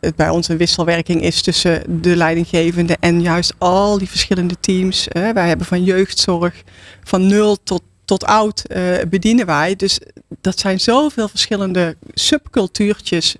[0.00, 5.08] het bij ons een wisselwerking is tussen de leidinggevende en juist al die verschillende teams.
[5.08, 6.62] Eh, wij hebben van jeugdzorg,
[7.04, 9.76] van nul tot, tot oud eh, bedienen wij.
[9.76, 10.00] Dus
[10.40, 13.36] dat zijn zoveel verschillende subcultuurtjes.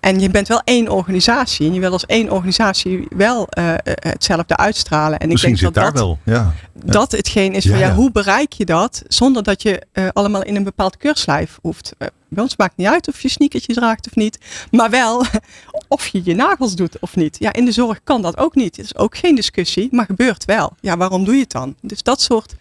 [0.00, 1.66] en je bent wel één organisatie.
[1.66, 3.46] En je wil als één organisatie wel
[3.84, 5.18] hetzelfde uitstralen.
[5.18, 6.34] En Misschien ik denk zit dat daar dat, wel.
[6.34, 6.54] Ja.
[6.84, 7.94] dat hetgeen is Ja, van ja, ja.
[7.94, 11.94] hoe bereik je dat zonder dat je allemaal in een bepaald keurslijf hoeft.
[12.34, 14.38] Eh, bij ons maakt niet uit of je sneakertjes draagt of niet,
[14.70, 15.24] maar wel
[15.88, 17.36] of je je nagels doet of niet.
[17.38, 18.76] Ja, in de zorg kan dat ook niet.
[18.76, 20.72] Het is ook geen discussie, maar gebeurt wel.
[20.80, 21.74] Ja, waarom doe je het dan?
[21.80, 22.54] Dus dat soort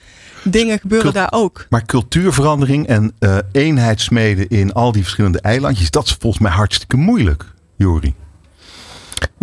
[0.44, 1.66] dingen gebeuren Cult- daar ook.
[1.70, 6.52] Maar cultuurverandering en eh eenheid smeden in al die verschillende eilandjes, dat is volgens mij
[6.52, 8.14] hartstikke moeilijk, Jury.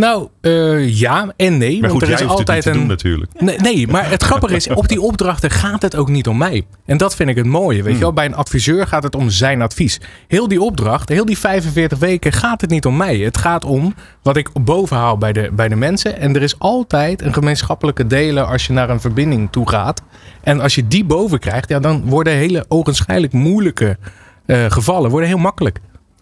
[0.00, 1.80] Nou, eh, ja en nee.
[1.80, 2.72] Maar want goed, er is altijd een.
[2.72, 3.30] doen natuurlijk.
[3.40, 6.66] Nee, nee, maar het grappige is, op die opdrachten gaat het ook niet om mij.
[6.86, 7.82] En dat vind ik het mooie.
[7.82, 10.00] Weet je wel, bij een adviseur gaat het om zijn advies.
[10.28, 13.18] Heel die opdracht, heel die 45 weken gaat het niet om mij.
[13.18, 16.18] Het gaat om wat ik bovenhaal bij de, bij de mensen.
[16.18, 20.02] En er is altijd een gemeenschappelijke delen als je naar een verbinding toe gaat.
[20.40, 23.96] En als je die boven krijgt, ja, dan worden hele ogenschijnlijk moeilijke
[24.46, 25.80] eh, gevallen worden heel makkelijk.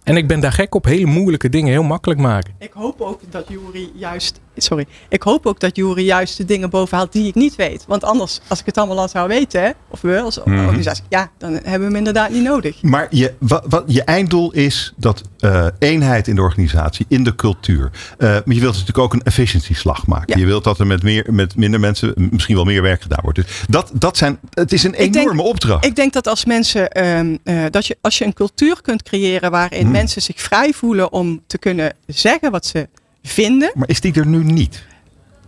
[0.08, 2.54] En ik ben daar gek op, hele moeilijke dingen heel makkelijk maken.
[2.58, 6.70] Ik hoop ook dat Jury juist, sorry, ik hoop ook dat Jury juist de dingen
[6.70, 7.84] bovenhaalt die ik niet weet.
[7.86, 10.58] Want anders, als ik het allemaal al zou weten, of we als Mhm.
[10.64, 12.82] organisatie, ja, dan hebben we hem inderdaad niet nodig.
[12.82, 17.34] Maar je, wat, wat, je einddoel is dat eh, eenheid in de organisatie, in de
[17.34, 17.90] cultuur.
[18.18, 20.34] Eh, maar je wilt natuurlijk ook een efficiëntieslag maken.
[20.34, 20.40] Ja.
[20.40, 23.38] Je wilt dat er met, meer, met minder mensen misschien wel meer werk gedaan wordt.
[23.42, 25.84] Dus dat, dat zijn, het is een Ik denk- enorme opdracht.
[25.84, 29.50] Ik denk dat als mensen, ehm, eh, dat je, als je een cultuur kunt creëren
[29.50, 29.90] waarin Hmm.
[29.90, 32.88] mensen zich vrij voelen om te kunnen zeggen wat ze
[33.28, 33.70] vinden.
[33.74, 34.86] maar is die er nu niet?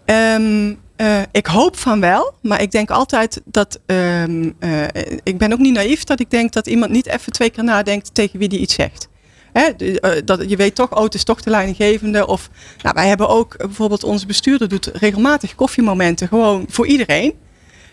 [0.05, 3.81] Ehm, eh, ik hoop van wel, maar ik denk altijd dat.
[3.87, 4.85] ehm, eh,
[5.23, 8.15] ik ben ook niet naïef dat ik denk dat iemand niet even twee keer nadenkt
[8.15, 9.09] tegen wie die iets zegt.
[9.53, 12.27] Hè, eh, dat, je weet toch, oh, het is toch de leidinggevende.
[12.27, 12.51] Of
[12.83, 17.35] nou, wij hebben ook bijvoorbeeld onze bestuurder doet regelmatig koffiemomenten gewoon voor iedereen.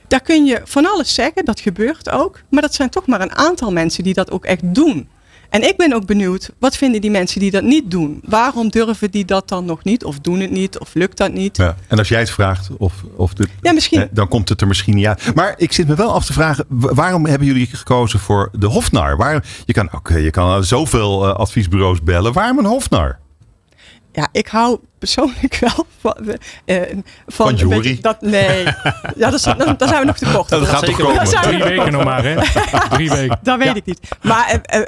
[0.07, 2.41] Daar kun je van alles zeggen, dat gebeurt ook.
[2.49, 5.09] Maar dat zijn toch maar een aantal mensen die dat ook echt doen.
[5.49, 8.21] En ik ben ook benieuwd, wat vinden die mensen die dat niet doen?
[8.25, 10.03] Waarom durven die dat dan nog niet?
[10.03, 10.79] Of doen het niet?
[10.79, 11.57] Of lukt dat niet?
[11.57, 11.75] Ja.
[11.87, 14.01] En als jij het vraagt, of, of de, Ja, misschien.
[14.01, 15.35] eh, dan komt het er misschien niet uit.
[15.35, 18.65] Maar ik zit me wel af te vragen, wa- waarom hebben jullie gekozen voor de
[18.67, 19.17] Hofnar?
[19.17, 22.33] Waar, je kan eh, je kan zoveel eh, adviesbureaus bellen.
[22.33, 23.19] Waarom een Hofnar?
[24.11, 26.15] Ja, ik hou persoonlijk wel van,
[26.65, 27.77] eh, van, Van een Jury?
[27.81, 28.63] beetje Dat, nee,
[29.15, 30.49] ja, dat, dan, dan zijn we nog te kort.
[30.49, 31.25] Dat gaat toch zeker komen?
[31.41, 32.35] Drie weken nog maar, hè?
[32.95, 33.39] Drie weken.
[33.41, 33.75] Dat weet Ja.
[33.75, 33.99] ik niet.
[34.21, 34.81] Maar eh,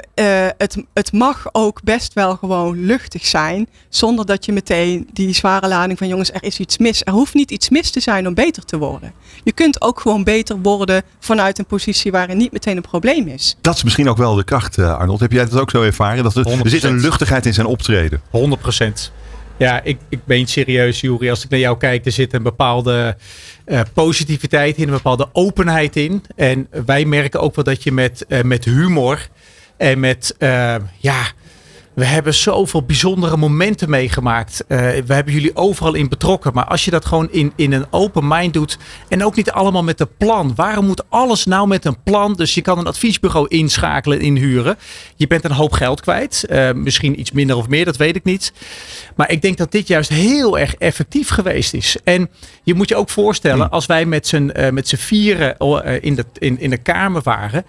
[0.46, 3.68] eh, het, het mag ook best wel gewoon luchtig zijn.
[3.88, 7.02] Zonder dat je meteen die zware lading van jongens, er is iets mis.
[7.04, 9.12] Er hoeft niet iets mis te zijn om beter te worden.
[9.44, 13.56] Je kunt ook gewoon beter worden vanuit een positie waarin niet meteen een probleem is.
[13.60, 15.20] Dat is misschien ook wel de kracht, eh, Arnold.
[15.20, 16.22] Heb jij dat ook zo ervaren?
[16.24, 17.00] Dat er, er zit een 100%.
[17.02, 18.20] luchtigheid in zijn optreden.
[18.30, 19.12] 100 procent.
[19.60, 21.30] Ja, ik, ik ben serieus, Juri.
[21.30, 23.16] Als ik naar jou kijk, er zit een bepaalde
[23.64, 26.22] eh, positiviteit in, een bepaalde openheid in.
[26.36, 29.28] En wij merken ook wel dat je met, eh, met humor
[29.76, 31.26] en met, eh, ja,
[31.94, 34.64] we hebben zoveel bijzondere momenten meegemaakt.
[34.68, 36.52] Eh, we hebben jullie overal in betrokken.
[36.54, 38.78] Maar als je dat gewoon in, in een open mind doet.
[39.08, 40.52] En ook niet allemaal met een plan.
[40.54, 42.34] Waarom moet alles nou met een plan?
[42.34, 44.78] Dus je kan een adviesbureau inschakelen, inhuren.
[45.16, 46.44] Je bent een hoop geld kwijt.
[46.44, 48.52] Eh, misschien iets minder of meer, dat weet ik niet.
[49.16, 51.96] Maar ik denk dat dit juist heel erg effectief geweest is.
[52.04, 52.30] En
[52.62, 56.14] je moet je ook voorstellen, als wij met z'n eh, met z'n vieren eh, in,
[56.14, 57.64] de, in, in de kamer waren.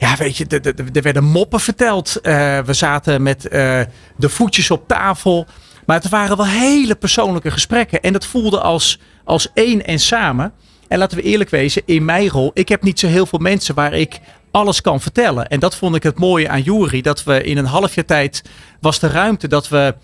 [0.00, 2.16] Ja, weet je, er- er er werden moppen verteld.
[2.20, 3.80] Eh, we zaten met eh,
[4.16, 5.46] de voetjes op tafel.
[5.86, 8.00] Maar het waren wel hele persoonlijke gesprekken.
[8.02, 10.52] En dat voelde als, als één en samen.
[10.88, 13.74] En laten we eerlijk wezen, in mijn rol, ik heb niet zo heel veel mensen
[13.74, 15.48] waar ik alles kan vertellen.
[15.48, 17.00] En dat vond ik het mooie aan Jury.
[17.00, 18.42] Dat we in een half jaar tijd
[18.80, 19.94] was de ruimte dat we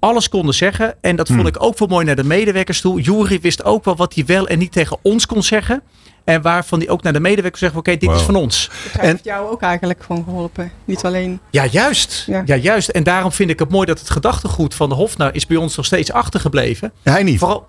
[0.00, 0.94] alles konden zeggen.
[1.00, 3.00] En dat vond ik ook wel mooi naar de medewerkers toe.
[3.00, 5.82] Jury wist ook wel wat hij wel en niet tegen ons kon zeggen.
[6.24, 8.70] En waarvan hij ook naar de medewerkers zegt: Oké, dit is van ons.
[8.92, 10.72] Dat heeft jou ook eigenlijk gewoon geholpen.
[10.84, 11.40] Niet alleen.
[11.50, 12.24] Ja, juist.
[12.26, 12.42] Ja.
[12.44, 12.56] Ja.
[12.56, 12.88] juist.
[12.88, 15.76] En daarom vind ik het mooi dat het gedachtegoed van de Hofnar is bij ons
[15.76, 16.92] nog steeds achtergebleven.
[17.02, 17.38] Hij niet.
[17.38, 17.68] Vooral,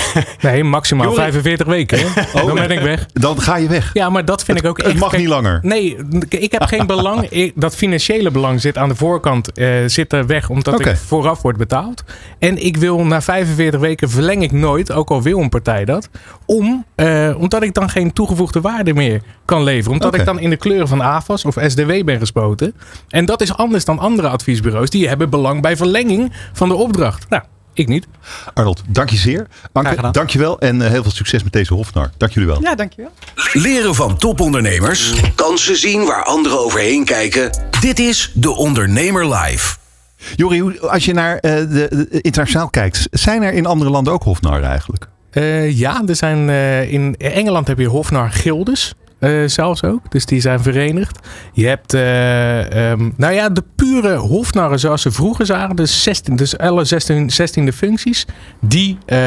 [0.40, 1.20] Nee, maximaal Jorik.
[1.20, 1.98] 45 weken.
[1.98, 2.04] Hè?
[2.46, 3.06] Dan ben ik weg.
[3.12, 3.90] Dan ga je weg.
[3.92, 5.58] Ja, maar dat vind ik ook Het mag niet langer.
[5.62, 5.96] Nee,
[6.28, 7.28] ik heb geen belang.
[7.28, 11.42] Ik- dat financiële belang zit aan de voorkant eh, zit er weg omdat ik vooraf
[11.42, 12.04] word betaald.
[12.38, 16.08] En ik wil na 45 weken verleng ik nooit, ook al wil een partij dat,
[16.46, 19.92] om, eh, omdat ik dan geen toegevoegde waarde meer kan leveren.
[19.92, 22.74] Omdat ik dan in de kleuren van AFAS of SDW ben gespoten.
[23.08, 24.90] En dat is anders dan andere adviesbureaus.
[24.90, 27.28] Die hebben belang bij verlenging van de opdracht.
[27.28, 27.42] Nou,
[27.74, 28.06] ik niet.
[28.54, 29.46] Arnold, dank je zeer.
[29.72, 30.58] Anke, dank je wel.
[30.60, 32.10] En eh, heel veel succes met deze Hofnar.
[32.16, 32.62] Dank jullie wel.
[32.62, 33.10] Ja, dankjewel.
[33.52, 35.12] Leren van topondernemers.
[35.34, 37.50] Kansen zien waar anderen overheen kijken.
[37.80, 39.76] Dit is De Ondernemer Live.
[40.36, 43.06] Jori, als je naar eh, de, de- internationaal kijkt.
[43.10, 45.08] Zijn er in andere landen ook Hofnar eigenlijk?
[45.30, 48.94] Eh, ja, er zijn, eh, in Engeland heb je Hofnar Gildes.
[49.22, 50.10] Eh, zelfs ook.
[50.10, 51.18] Dus die zijn verenigd.
[51.52, 55.76] Je hebt, eh, ehm, nou ja, de pure hofnarren zoals ze vroeger zagen.
[55.76, 58.26] Dus, 16, dus alle 16, 16e functies.
[58.60, 59.18] Die eh,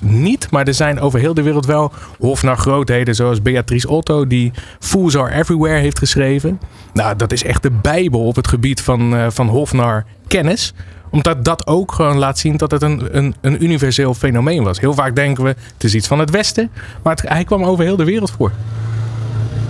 [0.00, 0.50] niet.
[0.50, 3.14] Maar er zijn over heel de wereld wel hofnar grootheden.
[3.14, 4.26] Zoals Beatrice Otto.
[4.26, 6.60] Die Fools Are Everywhere heeft geschreven.
[6.92, 10.74] Nou, dat is echt de bijbel op het gebied van, van hofnar kennis
[11.10, 14.80] omdat dat ook gewoon laat zien dat het een, een, een universeel fenomeen was.
[14.80, 16.70] Heel vaak denken we, het is iets van het Westen.
[17.02, 18.52] Maar het, hij kwam over heel de wereld voor.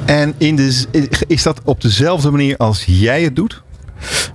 [0.09, 0.87] En in de,
[1.27, 3.63] is dat op dezelfde manier als jij het doet?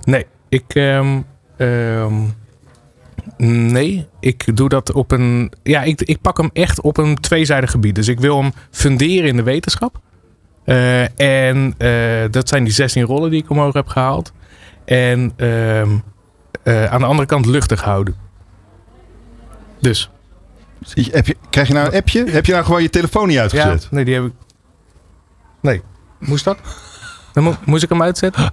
[0.04, 0.64] Nee, ik.
[0.74, 1.20] ehm,
[1.56, 2.14] ehm,
[3.36, 5.52] nee, ik doe dat op een.
[5.62, 7.94] Ja, ik, ik pak hem echt op een tweezijdig gebied.
[7.94, 10.00] Dus ik wil hem funderen in de wetenschap.
[10.64, 14.32] Eh, en eh, dat zijn die 16 rollen die ik omhoog heb gehaald.
[14.84, 15.90] En ehm,
[16.62, 18.14] eh, aan de andere kant luchtig houden.
[19.80, 20.10] Dus.
[21.10, 22.30] Heb je, krijg je nou een appje?
[22.30, 23.88] Heb je nou gewoon je telefoon niet Ja, uitgezet?
[23.90, 24.32] nee, die heb ik.
[25.64, 25.80] Nee.
[26.18, 26.58] Moest dat?
[27.32, 28.50] Dan mo- moest ik hem uitzetten?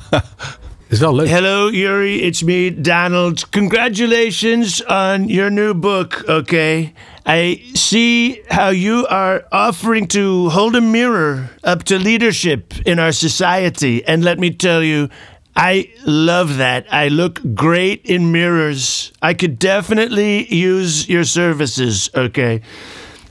[0.90, 1.28] Is wel leuk.
[1.28, 2.22] Hello, Yuri.
[2.22, 3.50] It's me, Donald.
[3.50, 6.94] Congratulations on your new book, okay?
[7.28, 13.12] I see how you are offering to hold a mirror up to leadership in our
[13.14, 14.04] society.
[14.08, 15.08] And let me tell you,
[15.56, 16.86] I love that.
[16.92, 19.12] I look great in mirrors.
[19.22, 22.62] I could definitely use your services, okay?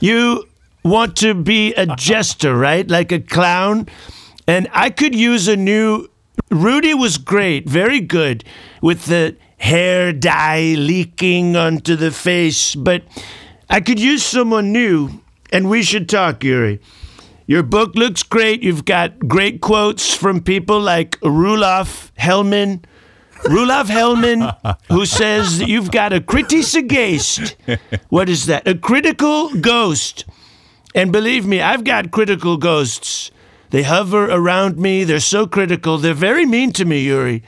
[0.00, 0.44] You
[0.84, 2.88] want to be a jester, right?
[2.88, 3.88] Like a clown.
[4.46, 6.08] And I could use a new.
[6.50, 8.44] Rudy was great, very good
[8.82, 13.02] with the hair dye leaking onto the face, but
[13.68, 15.20] I could use someone new,
[15.52, 16.80] and we should talk, Yuri.
[17.46, 18.62] Your book looks great.
[18.62, 22.84] You've got great quotes from people like Rulof Hellman.
[23.44, 24.56] Rulof Hellman,
[24.88, 28.66] who says that you've got a kritische What is that?
[28.66, 30.24] A critical ghost.
[30.94, 33.30] And believe me, I've got critical ghosts.
[33.70, 35.04] They hover around me.
[35.04, 35.98] They're so critical.
[35.98, 37.42] They're very mean to me, Yuri.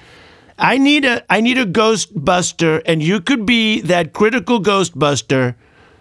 [0.59, 5.57] I need a I need a ghostbuster, and you could be that critical ghostbuster.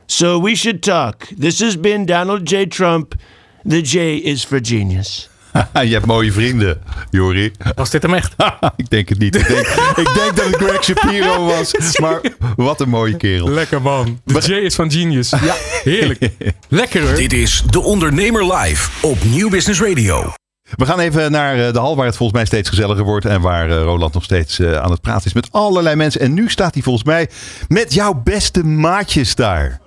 [0.06, 1.30] So we should talk.
[1.30, 2.66] This has been Donald J.
[2.68, 3.20] Trump.
[3.66, 5.31] The J is for genius.
[5.90, 7.52] je hebt mooie vrienden, Jori.
[7.76, 8.36] Was dit hem echt?
[8.76, 9.36] ik denk het niet.
[9.36, 11.98] Ik denk, ik denk dat het Greg Shapiro was.
[12.00, 12.22] Maar
[12.56, 13.50] wat een mooie kerel.
[13.50, 14.20] Lekker man.
[14.24, 15.30] De J is van Genius.
[15.30, 16.30] Ja, heerlijk.
[16.70, 17.16] Lekker hoor.
[17.16, 20.34] Dit is De Ondernemer Live op Nieuw Business Radio.
[20.76, 23.26] We gaan even naar eh, de hal waar het volgens mij steeds gezelliger wordt.
[23.26, 26.22] En waar eh, Roland nog steeds eh, aan het praten is met allerlei mensen.
[26.22, 27.30] En nu staat hij volgens mij
[27.68, 29.81] met jouw beste maatjes daar.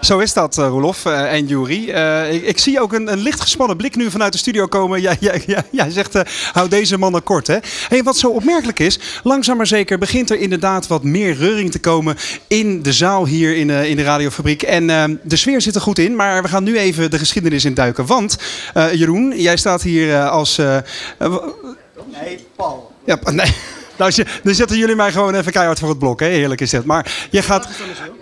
[0.00, 1.88] Zo is dat, uh, Roelof uh, en Jury.
[1.88, 5.00] Uh, ik, ik, zie ook een, een, licht gespannen blik nu vanuit de studio komen.
[5.00, 6.18] Jij, jij, jij, jij zegt,
[6.52, 7.46] hou deze mannen kort.
[7.46, 7.58] Hè?
[7.88, 11.80] Hey, wat zo opmerkelijk is, langzaam maar zeker begint er inderdaad wat meer reuring te
[11.80, 12.16] komen
[12.46, 14.62] in de zaal hier in, in de radiofabriek.
[14.62, 14.86] En
[15.22, 18.06] de sfeer zit er goed in, maar we gaan nu even de geschiedenis induiken.
[18.06, 18.36] Want
[18.74, 20.56] Jeroen, jij staat hier als...
[20.56, 22.92] nee, Paul.
[23.04, 23.54] Ja, nee.
[23.96, 26.20] Nou, dan zetten jullie mij gewoon even keihard voor het blok.
[26.20, 26.26] Hè?
[26.26, 26.84] Heerlijk is dit.
[26.84, 27.68] Maar jij gaat,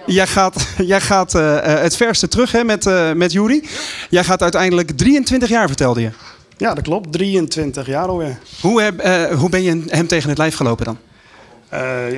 [0.06, 3.64] jij gaat, jij gaat uh, het verste terug hè, met, uh, met Jury.
[4.10, 6.10] Jij gaat uiteindelijk 23 jaar, vertelde je.
[6.56, 7.12] Ja, dat klopt.
[7.12, 8.38] 23 jaar alweer.
[8.60, 10.98] Hoe, heb, uh, hoe ben je hem tegen het lijf gelopen dan?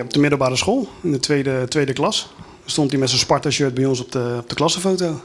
[0.00, 2.34] op de middelbare school, in de tweede, tweede klas.
[2.64, 5.20] Stond hij met zijn Sparta-shirt bij ons op de, op de klassenfoto.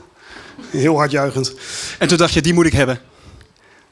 [0.70, 1.54] Heel hard juichend.
[2.00, 3.00] En toen dacht je, die moet ik hebben?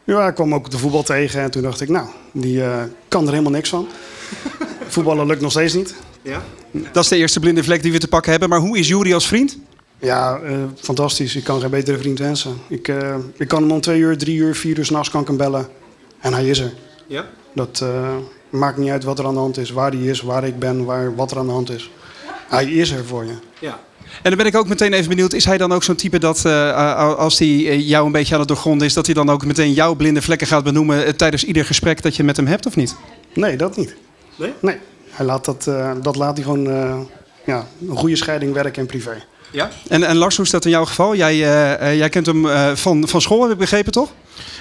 [0.04, 2.64] Ja, ik kwam ook de voetbal tegen en toen dacht ik, nou, die
[3.08, 3.88] kan er helemaal niks van.
[4.88, 5.96] Voetballen lukt nog steeds niet.
[6.22, 6.44] Ja?
[6.92, 8.50] Dat is de eerste blinde vlek die we te pakken hebben.
[8.50, 9.58] Maar hoe is Jury als vriend?
[10.00, 11.36] Ja, uh, fantastisch.
[11.36, 12.58] Ik kan geen betere vriend wensen.
[12.68, 15.28] Ik, uh, ik kan hem om twee uur, drie uur, vier uur s'nachts kan ik
[15.28, 15.68] hem bellen.
[16.20, 16.74] En hij is er.
[17.08, 17.26] Ja?
[17.54, 18.16] Dat uh,
[18.50, 19.72] maakt niet uit wat er aan de hand is.
[19.72, 21.92] Waar hij is, waar ik ben, waar, wat er aan de hand is.
[22.48, 23.34] Hij is er voor je.
[23.60, 23.80] Ja.
[24.04, 25.34] En dan ben ik ook meteen even benieuwd.
[25.34, 26.46] Is hij dan ook zo'n type dat
[27.18, 28.94] als hij jou een beetje aan het doorgronden is...
[28.94, 31.16] dat hij dan ook meteen jouw blinde vlekken gaat benoemen...
[31.16, 32.96] tijdens ieder gesprek dat je met hem hebt of niet?
[33.34, 33.96] Nee, dat niet.
[34.38, 34.54] Nee?
[34.60, 34.78] Nee.
[35.10, 37.00] Hij laat dat, uh, dat laat hij gewoon uh,
[37.46, 39.24] ja, een goede scheiding werk en privé.
[39.52, 39.70] Ja?
[39.88, 41.16] En, en Lars, hoe is dat in jouw geval?
[41.16, 42.48] Jij, uh, jij kent hem
[42.78, 44.12] van, van school, heb ik begrepen, toch?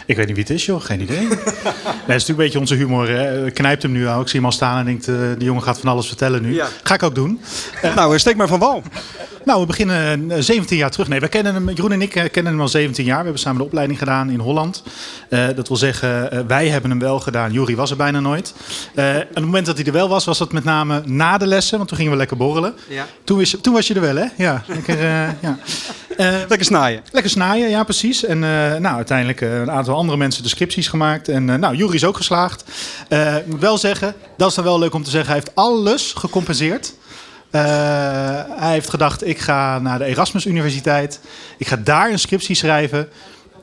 [0.06, 0.80] Ik weet niet wie het is, joh.
[0.80, 1.28] Geen idee.
[1.28, 3.08] dat is natuurlijk een beetje onze humor.
[3.08, 3.50] Hè.
[3.50, 4.20] Knijpt hem nu al.
[4.20, 6.54] Ik zie hem al staan en denkt, uh, die jongen gaat van alles vertellen nu.
[6.54, 6.68] Ja.
[6.82, 7.40] Ga ik ook doen.
[7.84, 8.82] Uh, nou, steek maar van wal.
[9.44, 11.08] Nou, we beginnen 17 jaar terug.
[11.08, 13.16] Nee, we kennen hem, Jeroen en ik kennen hem al 17 jaar.
[13.16, 14.82] We hebben samen de opleiding gedaan in Holland.
[15.30, 17.52] Uh, dat wil zeggen, wij hebben hem wel gedaan.
[17.52, 18.54] Jury was er bijna nooit.
[18.94, 21.46] en op het moment dat hij er wel was, was dat met name na de
[21.46, 21.76] lessen.
[21.76, 22.74] Want toen gingen we lekker borrelen.
[22.88, 23.06] Ja.
[23.24, 24.26] Toen, was, toen was je er wel, hè?
[24.36, 24.62] Ja.
[24.66, 24.98] Lekker,
[25.40, 25.58] ja.
[26.48, 27.02] lekker snaaien.
[27.12, 28.24] Lekker snaaien, ja precies.
[28.24, 31.28] En nou, uiteindelijk een aantal andere mensen de scripties gemaakt.
[31.28, 32.64] En uh, nou, Jury is ook geslaagd.
[33.08, 35.56] Uh, ik moet wel zeggen, dat is dan wel leuk om te zeggen, hij heeft
[35.56, 36.94] alles gecompenseerd.
[37.50, 37.62] Uh,
[38.56, 41.20] hij heeft gedacht, ik ga naar de Erasmus Universiteit.
[41.58, 43.08] Ik ga daar een scriptie schrijven.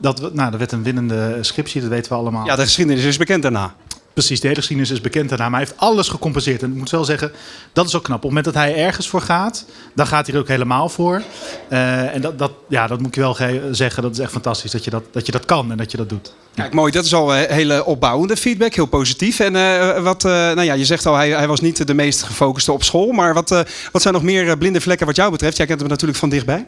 [0.00, 2.46] Dat, nou, dat werd een winnende scriptie, dat weten we allemaal.
[2.46, 3.74] Ja, de geschiedenis is bekend daarna.
[4.14, 5.48] Precies, de hele is bekend daarna.
[5.48, 6.62] Maar hij heeft alles gecompenseerd.
[6.62, 7.32] En ik moet wel zeggen,
[7.72, 8.16] dat is ook knap.
[8.16, 11.22] Op het moment dat hij ergens voor gaat, dan gaat hij er ook helemaal voor.
[11.70, 13.36] Uh, en dat, dat, ja, dat moet ik wel
[13.70, 14.02] zeggen.
[14.02, 16.08] Dat is echt fantastisch dat je dat, dat je dat kan en dat je dat
[16.08, 16.34] doet.
[16.54, 16.92] Kijk, mooi.
[16.92, 18.74] Dat is al hele opbouwende feedback.
[18.74, 19.40] Heel positief.
[19.40, 22.22] En uh, wat, uh, nou ja, je zegt al, hij, hij was niet de meest
[22.22, 23.12] gefocuste op school.
[23.12, 23.48] Maar wat,
[23.92, 25.56] wat zijn nog meer blinde vlekken wat jou betreft?
[25.56, 26.66] Jij kent hem natuurlijk van dichtbij.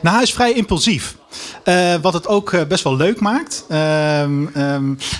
[0.00, 1.16] Nou, hij is vrij impulsief.
[1.64, 3.64] Uh, wat het ook uh, best wel leuk maakt.
[3.70, 4.50] Uh, um,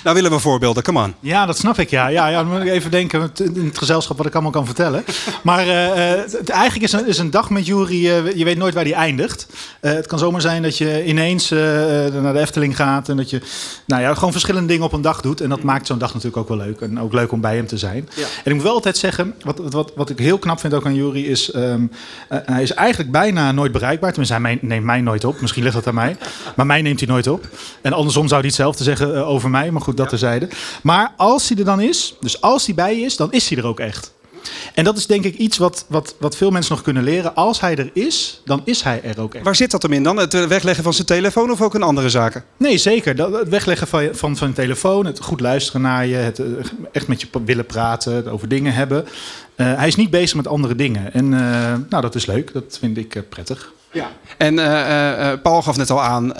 [0.03, 1.15] nou willen we voorbeelden, come on.
[1.19, 1.89] Ja, dat snap ik.
[1.89, 4.65] Ja, ja, ja dan moet ik even denken in het gezelschap wat ik allemaal kan
[4.65, 5.03] vertellen.
[5.43, 8.93] Maar het, eigenlijk is een, is een dag met Jury, je weet nooit waar die
[8.93, 9.47] eindigt.
[9.81, 13.41] het kan zomaar zijn dat je ineens naar de Efteling gaat en dat je
[13.85, 15.41] nou ja, gewoon verschillende dingen op een dag doet.
[15.41, 16.81] En dat maakt zo'n dag natuurlijk ook wel leuk.
[16.81, 18.09] En ook leuk om bij hem te zijn.
[18.15, 18.23] Ja.
[18.23, 20.95] En ik moet wel altijd zeggen, wat, wat, wat ik heel knap vind ook aan
[20.95, 21.91] Jury, is um,
[22.27, 24.09] hij is eigenlijk bijna nooit bereikbaar.
[24.09, 25.41] Tenminste, hij neemt mij nooit op.
[25.41, 26.17] Misschien ligt dat aan mij.
[26.55, 27.47] Maar mij neemt hij nooit op.
[27.81, 29.71] En andersom zou hij hetzelfde zeggen uh, over mij.
[29.71, 30.47] Maar goed, dat terzijde.
[30.83, 33.57] Maar als hij er dan is, dus als hij bij je is, dan is hij
[33.57, 34.13] er ook echt.
[34.73, 37.35] En dat is denk ik iets wat, wat, wat veel mensen nog kunnen leren.
[37.35, 39.43] Als hij er is, dan is hij er ook echt.
[39.43, 40.17] Waar zit dat hem in dan?
[40.17, 42.43] Het wegleggen van zijn telefoon of ook in andere zaken?
[42.57, 43.33] Nee, zeker.
[43.35, 46.41] Het wegleggen van, van, van je telefoon, het goed luisteren naar je, het
[46.91, 49.05] echt met je willen praten, over dingen hebben.
[49.55, 51.13] Uh, hij is niet bezig met andere dingen.
[51.13, 51.39] En uh,
[51.89, 52.53] nou, dat is leuk.
[52.53, 53.71] Dat vind ik uh, prettig.
[53.93, 54.11] Ja.
[54.37, 56.35] En uh, uh, Paul gaf net al aan,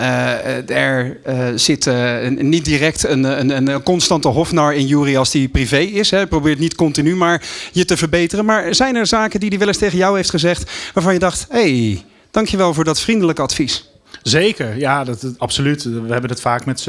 [0.68, 1.18] er
[1.56, 1.90] zit
[2.38, 6.12] niet direct een, een, een, constante hofnar in Jury als die privé is.
[6.12, 8.46] Hij probeert niet continu maar je te verbeteren.
[8.46, 11.46] Maar zijn er zaken die hij wel eens tegen jou heeft gezegd waarvan je dacht,
[11.50, 13.93] hé, hey, dankjewel voor dat vriendelijke advies?
[14.24, 15.84] Zeker, ja, dat, absoluut.
[15.84, 16.80] We hebben het vaak met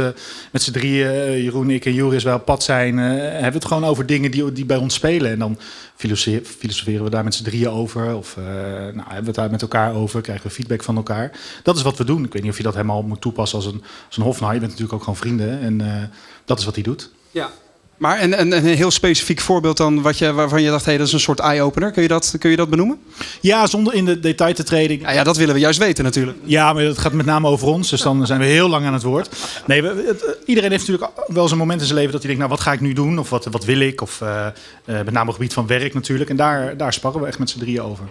[0.52, 2.98] z'n drieën, Jeroen, ik en Juris, wel pad zijn.
[2.98, 5.30] Uh, hebben we het gewoon over dingen die, die bij ons spelen.
[5.30, 5.58] En dan
[5.96, 8.16] filosoferen we daar met z'n drieën over.
[8.16, 11.30] Of uh, nou, hebben we het daar met elkaar over, krijgen we feedback van elkaar.
[11.62, 12.24] Dat is wat we doen.
[12.24, 14.54] Ik weet niet of je dat helemaal moet toepassen als een, als een hofnaar.
[14.54, 15.60] Je bent natuurlijk ook gewoon vrienden.
[15.60, 16.10] En
[16.44, 17.10] dat is wat hij doet.
[17.30, 17.50] Ja,
[17.96, 21.07] Maar een, een, een heel specifiek voorbeeld dan wat je, waarvan je dacht, hé, dat
[21.07, 21.90] is een soort eye-opener.
[21.90, 22.98] Kun je dat, kun je dat benoemen?
[23.40, 25.00] Ja, zonder in de detail te treden.
[25.00, 26.38] Ja, ja, dat willen we juist weten natuurlijk.
[26.44, 28.92] Ja, maar het gaat met name over ons, dus dan zijn we heel lang aan
[28.92, 29.29] het woord.
[29.66, 32.46] Nee, we, het- iedereen heeft natuurlijk wel zo'n moment in zijn leven dat hij denkt,
[32.46, 33.18] nou wat ga ik nu doen?
[33.18, 34.00] Of wat, wat wil ik?
[34.00, 34.52] Of eh, eh,
[34.85, 36.31] met name op het gebied van werk natuurlijk.
[36.31, 38.04] En daar, daar sparren we echt met z'n drieën over.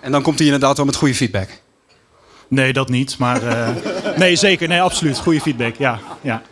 [0.00, 1.48] En dan komt hij inderdaad wel met goede feedback.
[2.48, 3.18] Nee, dat niet.
[3.18, 3.68] Maar eh,
[4.16, 4.68] nee, zeker.
[4.68, 5.18] Nee, absoluut.
[5.18, 5.74] Goede feedback.
[5.76, 6.42] Ja, ja.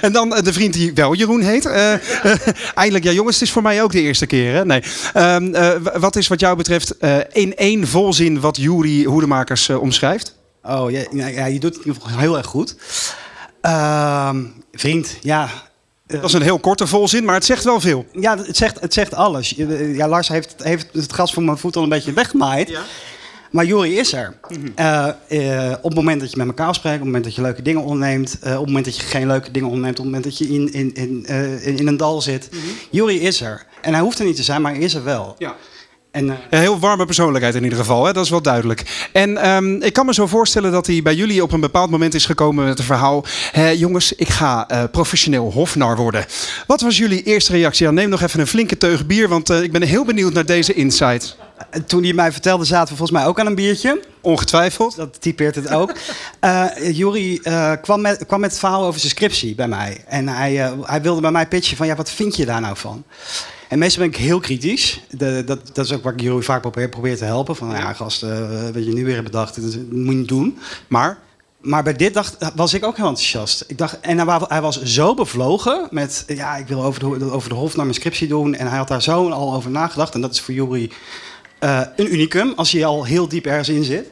[0.00, 1.62] En dan eh, de vriend die wel Jeroen heet.
[1.74, 1.94] Eh,
[2.74, 4.54] eindelijk, ja jongens, het is voor mij ook de eerste keer.
[4.54, 4.64] Hè?
[4.64, 4.82] Nee.
[5.12, 6.94] Ehm, eh, wat is wat jou betreft
[7.32, 10.34] in één volzin wat Jury Hoedemakers omschrijft?
[10.62, 12.76] Oh, ja, ja, ja, je doet het in ieder geval heel erg goed.
[13.60, 15.48] Ehm, vriend, ja.
[16.06, 18.06] Dat is een heel korte volzin, maar het zegt wel veel.
[18.12, 19.54] Ja, het zegt, het zegt alles.
[19.92, 22.78] Ja, Lars heeft, heeft het gras voor mijn voet al een beetje weggemaaid.
[23.54, 24.34] Maar Jori is er.
[24.74, 27.42] Eh, eh, op het moment dat je met elkaar afspreekt, op het moment dat je
[27.42, 30.14] leuke dingen onderneemt, eh, op het moment dat je geen leuke dingen onderneemt, op het
[30.14, 32.48] moment dat je in, in, in, eh, in, in een dal zit.
[32.90, 33.66] Jori is er.
[33.82, 35.34] En hij hoeft er niet te zijn, maar hij is er wel.
[35.38, 35.54] Ja.
[36.14, 38.12] En, eh, Een heel warme persoonlijkheid in ieder geval, hè?
[38.12, 39.08] dat is wel duidelijk.
[39.12, 42.14] En ehm, ik kan me zo voorstellen dat hij bij jullie op een bepaald moment
[42.14, 43.24] is gekomen met het verhaal...
[43.52, 46.24] "Hé, jongens, ik ga eh, professioneel hofnar worden.
[46.66, 47.86] Wat was jullie eerste reactie?
[47.86, 50.46] Ja, neem nog even een flinke teug bier, want eh, ik ben heel benieuwd naar
[50.46, 51.36] deze insight.
[51.86, 54.00] Toen hij mij vertelde, zaten we volgens mij ook aan een biertje.
[54.20, 54.96] Ongetwijfeld.
[54.96, 55.92] Dat typeert het ook.
[56.40, 60.04] Eh, kwam, met, kwam met het verhaal over zijn scriptie bij mij.
[60.06, 62.76] En hij, eh, hij wilde bij mij pitchen van, ja, wat vind je daar nou
[62.76, 63.04] van?
[63.68, 65.00] En meestal ben ik heel kritisch.
[65.10, 67.56] De, dat, dat is ook waar ik vaak probeer, probeer te helpen.
[67.56, 68.20] Van, ja, gast,
[68.72, 70.58] wat je nu weer hebt bedacht, dat moet je niet doen.
[70.88, 71.18] Maar?
[71.60, 73.64] Maar bij dit dacht, was ik ook heel enthousiast.
[73.66, 76.24] Ik dacht, en hij, wa- hij was zo bevlogen met...
[76.26, 78.54] ja, ik wil over de, over de hof naar mijn scriptie doen.
[78.54, 80.14] En hij had daar zo al over nagedacht.
[80.14, 80.92] En dat is voor Jori
[81.64, 84.10] eh, een unicum, als je al heel diep ergens in zit.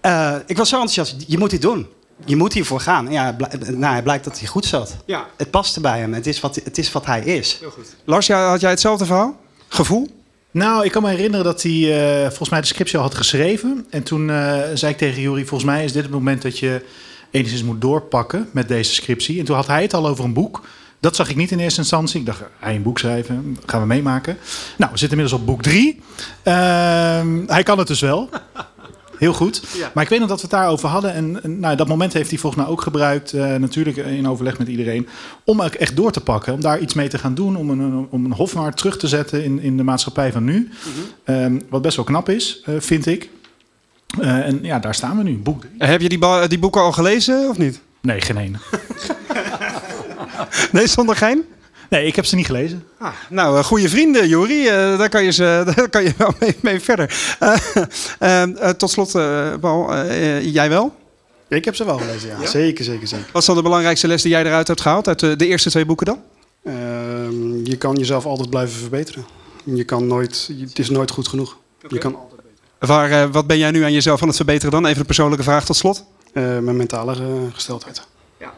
[0.00, 1.24] Eh, ik was zo enthousiast.
[1.26, 1.86] Je moet dit doen.
[2.24, 3.10] Je moet hiervoor gaan.
[3.10, 3.36] Ja,
[3.72, 4.96] nou, het blijkt dat hij goed zat.
[5.06, 5.26] Ja.
[5.36, 6.14] Het paste bij hem.
[6.14, 7.56] Het is wat, het is wat hij is.
[7.60, 7.96] Heel goed.
[8.04, 9.36] Lars, had jij hetzelfde verhaal?
[9.68, 10.08] Gevoel?
[10.50, 13.86] Nou, ik kan me herinneren dat hij eh, volgens mij de scriptie al had geschreven.
[13.90, 16.84] En toen eh, zei ik tegen Jury, volgens mij is dit het moment dat je
[17.30, 19.38] enigszins moet doorpakken met deze scriptie.
[19.38, 20.62] En toen had hij het al over een boek.
[21.04, 22.20] Dat zag ik niet in eerste instantie.
[22.20, 24.36] Ik dacht, hij een boek schrijven, gaan we meemaken.
[24.76, 26.00] Nou, we zitten inmiddels op boek drie.
[26.42, 28.28] Ehm, hij kan het dus wel.
[29.18, 29.62] Heel goed.
[29.94, 31.12] Maar ik weet nog dat we het daarover hadden.
[31.14, 33.32] En, en, nou, dat moment heeft hij volgens mij ook gebruikt.
[33.32, 35.08] eh, natuurlijk in overleg met iedereen.
[35.44, 36.52] Om ook echt door te pakken.
[36.52, 37.56] Om daar iets mee te gaan doen.
[37.56, 40.68] Om een, om een hofnar terug te zetten in, in de maatschappij van nu.
[41.24, 43.28] Ehm, wat best wel knap is, eh, vind ik.
[44.20, 45.36] Eh, en ja, daar staan we nu.
[45.38, 45.64] Boek.
[45.78, 47.80] Heb je die, ba- die boeken al gelezen of niet?
[48.00, 48.58] Nee, geen ene.
[50.72, 51.42] Nee, zonder gein?
[51.90, 52.84] Nee, ik heb ze niet gelezen.
[53.28, 54.68] Nou, eh, goede vrienden, Jori.
[54.68, 57.36] Eh, daar, kan je ze, daar kan je wel mee, mee verder.
[58.18, 58.42] Eh,
[58.82, 59.94] tot slot, eh, Paul,
[60.40, 60.94] jij wel?
[61.48, 62.46] Ik heb ze wel gelezen, ja.
[62.46, 63.26] Zeker, zeker, zeker.
[63.32, 65.70] Wat is dan de belangrijkste les die jij eruit hebt gehaald uit de, de eerste
[65.70, 66.18] twee boeken dan?
[66.64, 69.24] Ehm, je kan jezelf altijd blijven verbeteren.
[69.64, 71.56] Je kan nooit, het is nooit goed genoeg.
[71.88, 72.16] Je kan
[72.78, 74.86] Waar, eh, wat ben jij nu aan jezelf aan het verbeteren dan?
[74.86, 76.04] Even een persoonlijke vraag tot slot.
[76.32, 77.16] eh, mijn mentale
[77.52, 78.06] gesteldheid.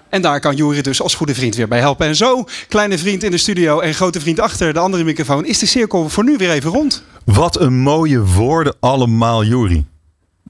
[0.08, 2.06] En daar kan Jori dus als goede vriend weer bij helpen.
[2.06, 5.58] En zo, kleine vriend in de studio en grote vriend achter de andere microfoon, is
[5.58, 7.02] de cirkel voor nu weer even rond.
[7.24, 9.86] Wat een mooie woorden allemaal, Juri.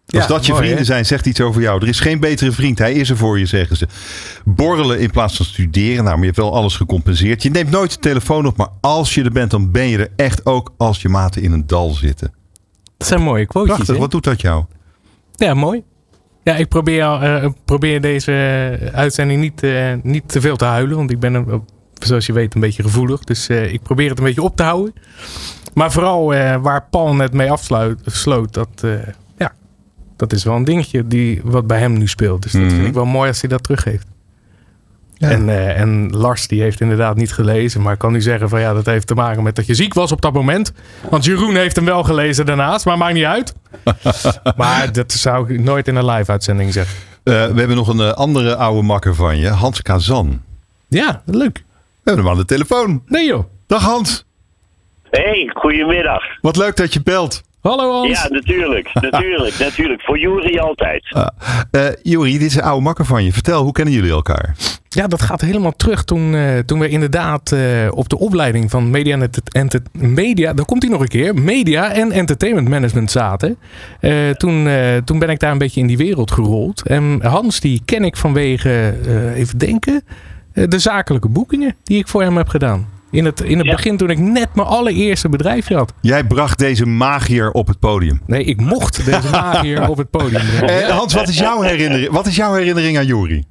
[0.07, 1.83] Als Ja, dat je mooi, vrienden zijn, zegt iets over jou.
[1.83, 2.79] Er is geen betere vriend.
[2.79, 3.87] Hij is er voor je, zeggen ze.
[4.45, 6.05] Borrelen in plaats van studeren.
[6.05, 7.43] Nou, maar je hebt wel alles gecompenseerd.
[7.43, 8.57] Je neemt nooit de telefoon op.
[8.57, 11.53] Maar als je er bent, dan ben je er echt ook als je maten in
[11.53, 12.35] een dal zitten.
[12.97, 13.75] Dat zijn mooie quotes.
[13.75, 13.97] Prachtig.
[13.97, 14.65] Wat doet dat jou?
[15.35, 15.83] Ja, mooi.
[16.47, 20.97] Ja, ik probeer, eh, probeer deze eh, uitzending niet, eh, niet te veel te huilen.
[20.97, 21.63] Want ik ben, een-
[21.95, 23.21] zoals je weet, een beetje gevoelig.
[23.25, 24.95] Dus eh, ik probeer het een beetje op te houden.
[25.75, 28.91] Maar vooral eh, waar Paul net mee afsloot, dat, eh,
[29.39, 29.53] ja,
[30.17, 32.43] dat is wel een dingetje die, wat bij hem nu speelt.
[32.43, 32.71] Dus dat Mhm.
[32.75, 34.07] vind ik wel mooi als hij dat teruggeeft.
[35.19, 37.83] En, eh, en Lars die heeft inderdaad niet gelezen.
[37.83, 39.95] Maar ik kan nu zeggen van ja, dat heeft te maken met dat je ziek
[39.95, 40.73] was op dat moment.
[41.11, 43.55] Want Jeroen heeft hem wel gelezen daarnaast, maar maakt niet uit.
[44.57, 46.97] maar dat zou ik nooit in een live uitzending zeggen.
[47.23, 49.49] Eh, we hebben nog een eh, andere oude makker van je.
[49.49, 50.43] Hans Kazan.
[50.89, 51.57] Ja, leuk.
[51.57, 53.03] We hebben hem aan de telefoon.
[53.07, 53.45] Nee joh.
[53.67, 54.25] Dag Hans.
[55.11, 56.23] Hey, goedemiddag.
[56.41, 57.43] Wat leuk dat je belt.
[57.67, 58.23] Hallo Hans.
[58.23, 60.03] Ja, natuurlijk, natuurlijk, natuurlijk.
[60.03, 61.17] Voor Jury altijd.
[61.71, 63.33] Eh Juri, dit is een oude makker van je.
[63.33, 64.57] Vertel, hoe kennen jullie elkaar?
[64.89, 67.61] Ja, dat gaat helemaal terug toen, eh, toen we inderdaad eh,
[67.91, 71.35] op de opleiding van Media en Ent- Ent- Media, daar komt hij nog een keer,
[71.35, 73.57] Media en Entertainment Management zaten.
[74.01, 76.87] Eh, toen, eh, toen ben ik daar een beetje in die wereld gerold.
[76.87, 80.03] En Hans, die ken ik vanwege, eh, even denken,
[80.53, 82.95] eh, de zakelijke boekingen die ik voor hem heb gedaan.
[83.11, 85.93] In het, in het begin toen ik net mijn allereerste bedrijfje had.
[86.01, 88.21] Jij bracht deze magier op het podium.
[88.27, 90.87] Nee, ik mocht deze magier op het podium brengen.
[90.87, 93.45] Eh, Hans, wat is, jouw herinnering, wat is jouw herinnering aan Juri?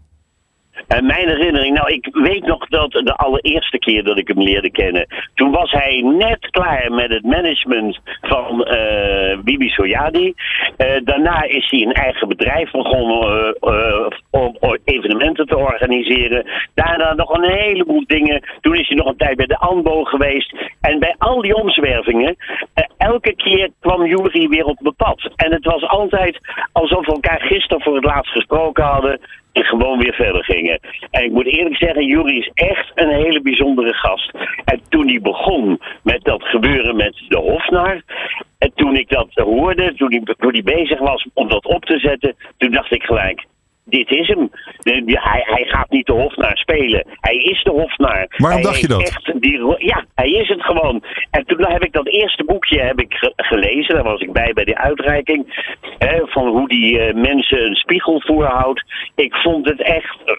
[0.88, 4.72] En mijn herinnering, nou, ik weet nog dat de allereerste keer dat ik hem leerde
[4.72, 10.34] kennen, toen was hij net klaar met het management van eh, Bibi Soyadi.
[10.78, 16.46] Eh, daarna is hij een eigen bedrijf begonnen eh, eh, om evenementen te organiseren.
[16.74, 18.44] Daarna nog een heleboel dingen.
[18.62, 20.56] Toen is hij nog een tijd bij de ANBO geweest.
[20.82, 22.36] En bij al die omzwervingen,
[22.74, 25.30] eh, elke keer kwam Jury weer op mijn pad.
[25.36, 26.40] En het was altijd
[26.72, 30.80] alsof we elkaar gisteren voor het laatst gesproken hadden en gewoon weer verder gingen.
[31.12, 34.32] En ik moet eerlijk zeggen, Jury is echt een hele bijzondere gast.
[34.66, 38.02] En toen hij begon met dat gebeuren met de Hofnar,
[38.58, 42.00] en toen ik dat hoorde, toen hij, toen hij bezig was om dat op te
[42.00, 43.46] zetten, toen dacht ik gelijk,
[43.86, 44.50] dit is hem.
[44.80, 47.08] De- hij, hij gaat niet de Hofnaar spelen.
[47.22, 48.26] Hij is de Hofnaar.
[48.38, 49.02] Waarom Hij dacht je dat?
[49.02, 51.04] echt die ja, hij is het gewoon.
[51.32, 53.96] En toen heb ik dat eerste boekje heb ik ge- gelezen.
[53.96, 55.68] Daar was ik bij bij die uitreiking.
[55.98, 58.84] Hè, van hoe die eh, mensen een spiegel voorhoudt.
[59.16, 60.36] Ik vond het echt eh,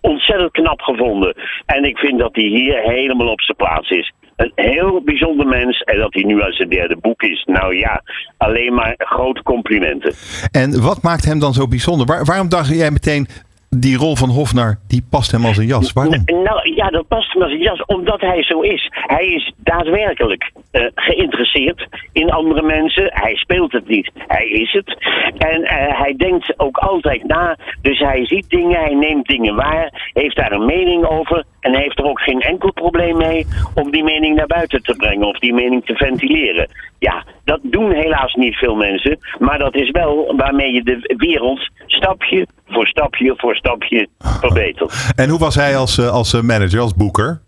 [0.00, 1.34] ontzettend knap gevonden.
[1.66, 4.12] En ik vind dat hij hier helemaal op zijn plaats is.
[4.38, 5.80] Een heel bijzonder mens.
[5.80, 7.44] En dat hij nu aan zijn derde boek is.
[7.44, 8.02] Nou ja,
[8.36, 10.12] alleen maar grote complimenten.
[10.50, 12.06] En wat maakt hem dan zo bijzonder?
[12.06, 13.26] Waar- waarom dacht jij meteen,
[13.70, 15.92] die rol van Hofnar, die past hem als een jas?
[15.92, 16.22] Waarom?
[16.26, 18.88] Nou ja, dat past hem als een jas, omdat hij zo is.
[18.90, 23.04] Hij is daadwerkelijk eh, geïnteresseerd in andere mensen.
[23.14, 24.96] Hij speelt het niet, hij is het.
[25.38, 27.56] En eh, hij denkt ook altijd na.
[27.82, 31.44] Dus hij ziet dingen, hij neemt dingen waar, heeft daar een mening over.
[31.68, 35.26] En heeft er ook geen enkel probleem mee om die mening naar buiten te brengen
[35.26, 36.68] of die mening te ventileren.
[36.98, 39.18] Ja, dat doen helaas niet veel mensen.
[39.38, 45.12] Maar dat is wel waarmee je de wereld stapje voor stapje voor stapje verbetert.
[45.16, 47.40] En hoe was hij als, eh, als eh, manager, als boeker?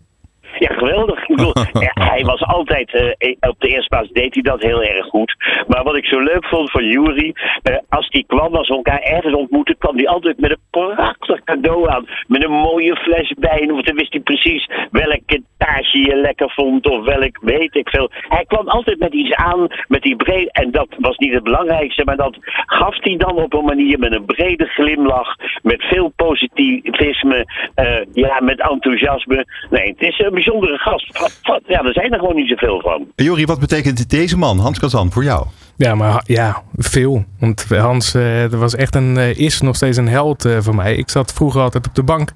[0.59, 1.21] Ja, geweldig.
[1.21, 1.53] Ik bedoel,
[1.87, 5.35] ja, hij was altijd, eh, op de eerste plaats deed hij dat heel erg goed.
[5.67, 7.33] Maar wat ik zo leuk vond van Jury,
[7.63, 11.43] eh, als hij kwam, als we elkaar ergens ontmoetten, kwam hij altijd met een prachtig
[11.43, 12.07] cadeau aan.
[12.27, 16.89] Met een mooie fles wijn, of dan wist hij precies welke taartje je lekker vond,
[16.89, 18.09] of welk weet ik veel.
[18.11, 22.03] Hij kwam altijd met iets aan, met die breed, en dat was niet het belangrijkste,
[22.05, 27.45] maar dat gaf hij dan op een manier met een brede glimlach, met veel positivisme,
[27.75, 29.45] eh, ja, met enthousiasme.
[29.69, 31.31] Nee, het is een bijzondere gast.
[31.67, 33.07] Ja, er zijn er gewoon niet zoveel van.
[33.15, 35.45] Jori, wat betekent deze man, Hans Kazan, voor jou?
[35.77, 37.25] Ja, maar ja, veel.
[37.39, 40.75] Want Hans eh, er was echt een, eh, is nog steeds een held eh, voor
[40.75, 40.95] mij.
[40.95, 42.31] Ik zat vroeger altijd op de bank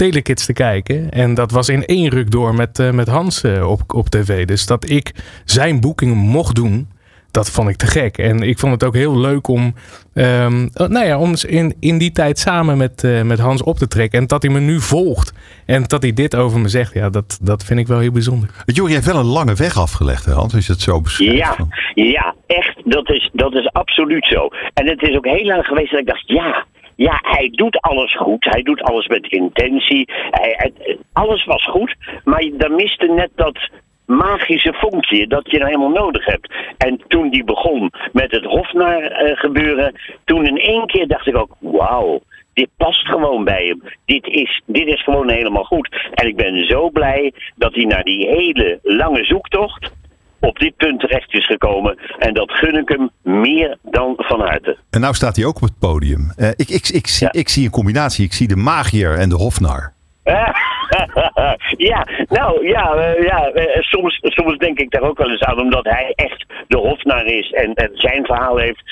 [0.00, 1.10] Telekids te kijken.
[1.10, 4.46] En dat was in één ruk door met, eh, met Hans eh, op, op tv.
[4.46, 6.88] Dus dat ik zijn boekingen mocht doen,
[7.30, 8.18] dat vond ik te gek.
[8.18, 9.74] En ik vond het ook heel leuk om,
[10.14, 13.76] ehm, eh, nou ja, om in, in die tijd samen met, eh, met Hans op
[13.76, 14.18] te trekken.
[14.20, 15.32] En dat hij me nu volgt.
[15.66, 18.48] En dat hij dit over me zegt, ja, dat, dat vind ik wel heel bijzonder.
[18.64, 21.36] Jori heeft wel een lange weg afgelegd, hè, Hans, als je het zo beschrijft.
[21.36, 21.56] Ja,
[21.94, 22.76] ja, echt.
[22.84, 24.48] Dat is, dat is absoluut zo.
[24.74, 26.64] En het is ook heel lang geweest dat ik dacht, ja,
[26.96, 28.44] ja, hij doet alles goed.
[28.44, 30.04] Hij doet alles met intentie.
[30.30, 31.94] Hij, hij- alles was goed.
[32.24, 33.58] Maar daar miste net dat
[34.10, 36.52] magische vonkje dat je nou helemaal nodig hebt.
[36.76, 39.94] En toen die begon met het Hofnaar eh, gebeuren,
[40.24, 42.22] toen in één keer dacht ik ook, wauw.
[42.52, 43.82] Dit past gewoon bij hem.
[44.04, 46.08] Dit is, dit is gewoon helemaal goed.
[46.14, 49.92] En ik ben zo blij dat hij na die hele lange zoektocht
[50.40, 51.98] op dit punt terecht is gekomen.
[52.18, 54.78] En dat gun ik hem meer dan van harte.
[54.90, 56.32] En nou staat hij ook op het podium.
[56.36, 58.24] Eh, ik, ik, ik, zie, ik zie een combinatie.
[58.24, 59.92] Ik zie de magier en de hofnar.
[61.90, 65.60] ja, nou ja, eh, ja eh, soms, soms denk ik daar ook wel eens aan,
[65.60, 68.82] omdat hij echt de hofnaar is en, zijn verhaal heeft.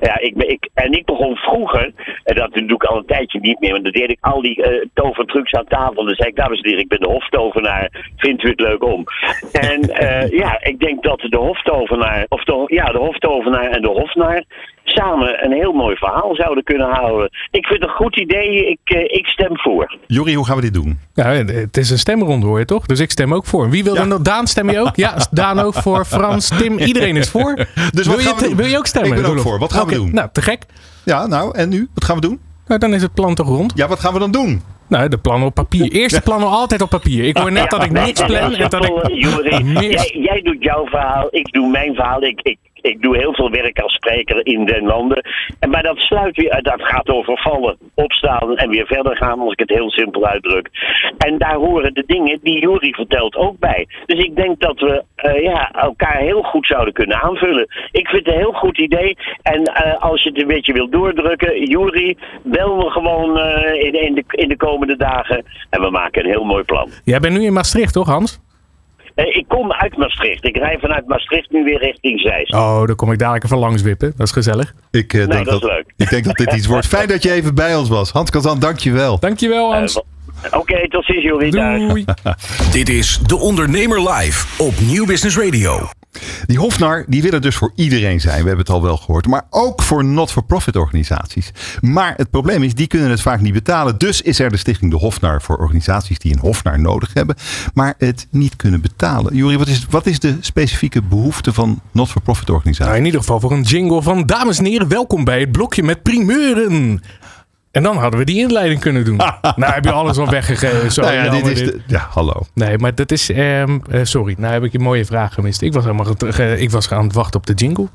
[0.00, 1.92] Ja, ik, ik, en ik begon vroeger,
[2.24, 4.62] en dat doe ik al een tijdje niet meer, want dan deed ik al die
[4.62, 6.04] eh tovertrucs aan tafel.
[6.04, 9.04] Dan zei ik, dames en heren, ik ben de hoftovenaar, vindt u het leuk om?
[9.52, 9.80] En
[10.30, 14.44] ja, ik denk dat de hoftovenaar, of de, ja, de hoftovenaar en de hofnaar
[14.88, 17.30] samen een heel mooi verhaal zouden kunnen houden.
[17.50, 19.96] Ik vind het een goed idee, ik, eh, ik stem voor.
[20.06, 20.98] Jori, hoe gaan we dit doen?
[21.14, 22.86] Ja, het is een stemronde hoor je toch?
[22.86, 23.70] Dus ik stem ook voor.
[23.70, 24.20] Wie wil er nog?
[24.20, 24.96] Daan, stem je ook?
[24.96, 26.04] Ja, Daan ook voor.
[26.04, 27.54] Frans, Tim, iedereen is voor.
[27.92, 28.56] Dus wil, wat je, gaan we doen?
[28.56, 29.16] wil je ook stemmen?
[29.16, 29.58] Ik ben ook voor.
[29.58, 30.14] Wat gaan we Oké, doen?
[30.14, 30.62] Nou, te gek.
[31.04, 31.88] Ja, nou, en nu?
[31.94, 32.40] Wat gaan we doen?
[32.66, 33.72] Nou, dan is het plan toch rond?
[33.74, 34.62] Ja, wat gaan we dan doen?
[34.88, 35.92] Nou, de plannen op papier.
[35.92, 37.24] Eerste plannen altijd op papier.
[37.24, 39.90] Ik hoor net dat ik niks plan en dat ik meer...
[39.90, 42.22] jij, jij doet jouw verhaal, ik doe mijn verhaal.
[42.22, 45.24] Ik, ik, ik doe heel veel werk als spreker in den landen.
[45.58, 49.52] En, maar dat sluit weer, dat gaat over vallen, opstaan en weer verder gaan, als
[49.52, 50.70] ik het heel simpel uitdruk.
[51.18, 53.86] En daar horen de dingen die Juri vertelt ook bij.
[54.06, 57.66] Dus ik denk dat we eh, ja, elkaar heel goed zouden kunnen aanvullen.
[57.90, 59.16] Ik vind het een heel goed idee.
[59.42, 64.14] En eh, als je het een beetje wil doordrukken, Juri, bel me gewoon eh, in,
[64.14, 65.44] de, in de komende dagen.
[65.70, 66.88] En we maken een heel mooi plan.
[67.04, 68.44] Jij bent nu in Maastricht toch Hans?
[69.16, 70.44] Eh, ik kom uit Maastricht.
[70.44, 72.52] Ik rij vanuit Maastricht nu weer richting Zeist.
[72.54, 74.12] Oh, dan kom ik dadelijk even langs wippen.
[74.16, 74.74] Dat is gezellig.
[74.90, 75.92] Ik, eh, denk dat is dat, leuk.
[75.96, 76.86] ik denk dat dit iets wordt.
[76.96, 78.10] Fijn dat je even bij ons was.
[78.10, 79.18] Hans Kazan, dank je wel.
[79.18, 80.02] Dankjewel Eh, Hans.
[80.50, 81.50] Oké, tot ziens Jury.
[81.50, 82.04] Doei.
[82.72, 85.88] Dit is De Ondernemer Live op Nieuw Business Radio.
[86.46, 88.42] Die Hofnar, die willen dus voor iedereen zijn.
[88.42, 89.26] We hebben het al wel gehoord.
[89.26, 91.52] Maar ook voor not-for-profit organisaties.
[91.80, 93.98] Maar het probleem is, die kunnen het vaak niet betalen.
[93.98, 97.36] Dus is er de stichting De Hofnar voor organisaties die een Hofnar nodig hebben.
[97.74, 99.36] Maar het niet kunnen betalen.
[99.36, 102.86] Juri, wat is, wat is de specifieke behoefte van not-for-profit organisaties?
[102.86, 105.82] Nou, in ieder geval voor een jingle van dames en heren, welkom bij het blokje
[105.82, 107.02] met primeuren.
[107.76, 109.16] En dan hadden we die inleiding kunnen doen.
[109.56, 110.92] nou heb je alles al weggegeven.
[110.92, 112.46] Zo, Nou ja, dit is de- ja, hallo.
[112.54, 113.30] Nee, maar dat is...
[113.30, 115.62] ehm, eh, sorry, nou heb ik je mooie vraag gemist.
[115.62, 116.06] Ik was helemaal
[116.58, 117.88] ik was aan het wachten op de jingle.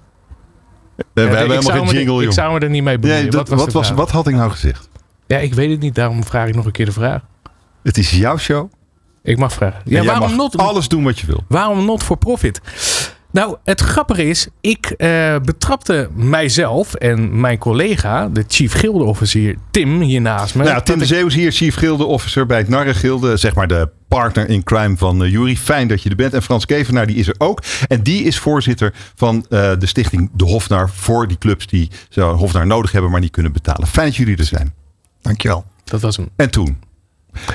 [0.96, 2.32] We, ik hebben helemaal geen jingle, Ik joh.
[2.32, 3.22] zou me er niet mee bemoeien.
[3.22, 4.90] Nee, dat- wat, was wat, was, had ik nou gezegd?
[5.28, 5.96] Ja, ik weet het niet.
[5.96, 7.22] Daarom vraag ik nog een keer de vraag.
[7.84, 8.72] Het is jouw show.
[9.24, 9.82] Ik mag vragen.
[9.86, 10.58] En Ja, waarom mag not?
[10.58, 11.44] alles doen wat je wil.
[11.48, 12.62] Waarom not for profit?
[13.32, 20.02] Nou, het grappige is, ik eh, betrapte mijzelf en mijn collega, de chief gildeofficier Tim
[20.02, 20.64] hier naast me.
[20.64, 23.38] Nou, ja, Tim de dat ik- Zeeuw is hier, Chief Gilde Officer bij het Narrengilde.
[23.38, 25.56] Zeg maar de partner in crime van uh, Jury.
[25.56, 26.34] Fijn dat je er bent.
[26.34, 27.64] En Frans Kevenaar, die is er ook.
[27.88, 30.90] En die is voorzitter van eh, de stichting De Hofnar.
[30.90, 33.88] Voor die clubs die zo'n Hofnar nodig hebben, maar niet kunnen betalen.
[33.88, 34.74] Fijn dat jullie er zijn.
[35.22, 35.66] Dankjewel.
[35.84, 36.30] Dat was hem.
[36.36, 36.78] En toen?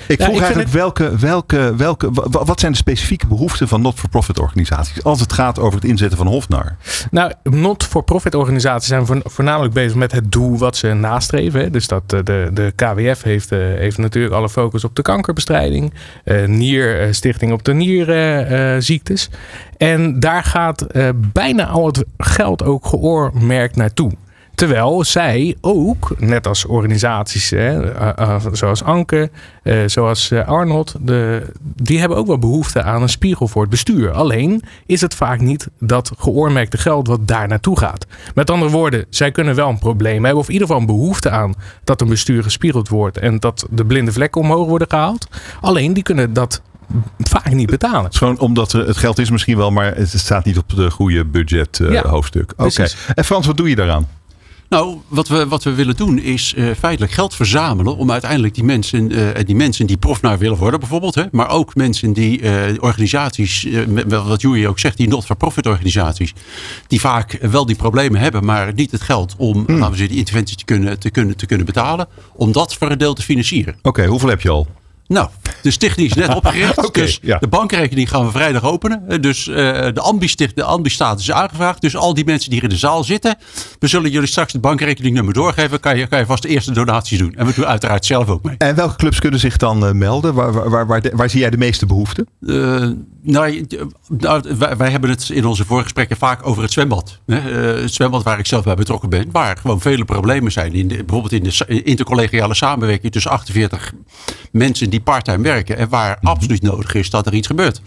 [0.08, 3.68] Ik Ja, vroeg ik eigenlijk welke, welke, welke, wa- wa- wat zijn de specifieke behoeften
[3.68, 6.76] van not-for-profit organisaties als het gaat over het inzetten van Hofnar?
[7.10, 11.60] Nou, not-for-profit organisaties zijn voor- voornamelijk bezig met het doel wat ze nastreven.
[11.60, 11.70] hè.
[11.70, 15.92] Dus dat eh, de, de KWF heeft, eh, heeft natuurlijk alle focus op de kankerbestrijding.
[16.24, 19.30] eh Nierstichting op de nierziektes.
[19.76, 20.86] en daar gaat
[21.32, 24.12] bijna al het geld ook geoormerkt naartoe.
[24.56, 29.30] Terwijl zij ook, net als organisaties hè, eh, eh, zoals Anke,
[29.62, 34.12] eh, zoals Arnold, de, die hebben ook wel behoefte aan een spiegel voor het bestuur.
[34.12, 38.06] Alleen is het vaak niet dat geoormerkte geld wat daar naartoe gaat.
[38.34, 41.30] Met andere woorden, zij kunnen wel een probleem hebben, of in ieder geval een behoefte
[41.30, 41.54] aan
[41.84, 45.28] dat een bestuur gespiegeld wordt en dat de blinde vlekken omhoog worden gehaald.
[45.60, 46.62] Alleen die kunnen dat
[47.18, 48.04] vaak niet betalen.
[48.04, 50.90] Het is gewoon omdat het geld is misschien wel, maar het staat niet op de
[50.90, 52.52] goede budget Ja, hoofdstuk.
[52.56, 52.86] Oké.
[53.14, 54.15] En Frans, wat doe je daaraan?
[54.68, 58.64] Nou, wat we, wat we willen doen is eh, feitelijk geld verzamelen om uiteindelijk die
[58.64, 62.74] mensen, eh, die mensen die profnaar willen worden bijvoorbeeld, hè, maar ook mensen die eh,
[62.80, 63.66] organisaties,
[64.06, 66.34] wat Joey ook zegt, die not-for-profit organisaties,
[66.86, 70.18] die vaak wel die problemen hebben, maar niet het geld om laten we zeggen, die
[70.18, 73.76] interventies te kunnen, te, kunnen, te kunnen betalen, om dat voor een deel te financieren.
[73.82, 74.66] Oké, hoeveel heb je al?
[75.06, 75.28] Nou,
[75.70, 76.94] stichting is net opgericht.
[76.94, 77.38] Dus ja.
[77.38, 79.02] de bankrekening gaan we vrijdag openen.
[79.08, 79.54] Eh, Dus eh,
[79.92, 81.80] de ambi-sticht- de ambi-status is aangevraagd.
[81.80, 83.36] Dus al die mensen die hier in de zaal zitten.
[83.78, 85.80] We zullen jullie straks het bankrekeningnummer doorgeven.
[85.80, 87.34] Kan je, kan je vast de eerste donaties doen.
[87.34, 88.54] En we doen uiteraard zelf ook mee.
[88.58, 90.34] En welke clubs kunnen zich dan eh, melden?
[90.34, 92.26] Waar, waar, waar, waar, de- waar zie jij de meeste behoefte?
[92.46, 92.88] Eh,
[93.22, 93.66] nou,
[94.08, 97.20] nou, wij, wij hebben het in onze voorgesprekken vaak over het zwembad.
[97.26, 97.38] Hè?
[97.80, 99.28] Het zwembad waar ik zelf bij betrokken ben.
[99.32, 100.72] Waar gewoon vele problemen zijn.
[100.74, 103.92] In de, bijvoorbeeld in de intercollegiale samenwerking tussen 48
[104.52, 105.55] mensen die parttime werken.
[105.64, 107.80] En waar absoluut nodig is dat er iets gebeurt.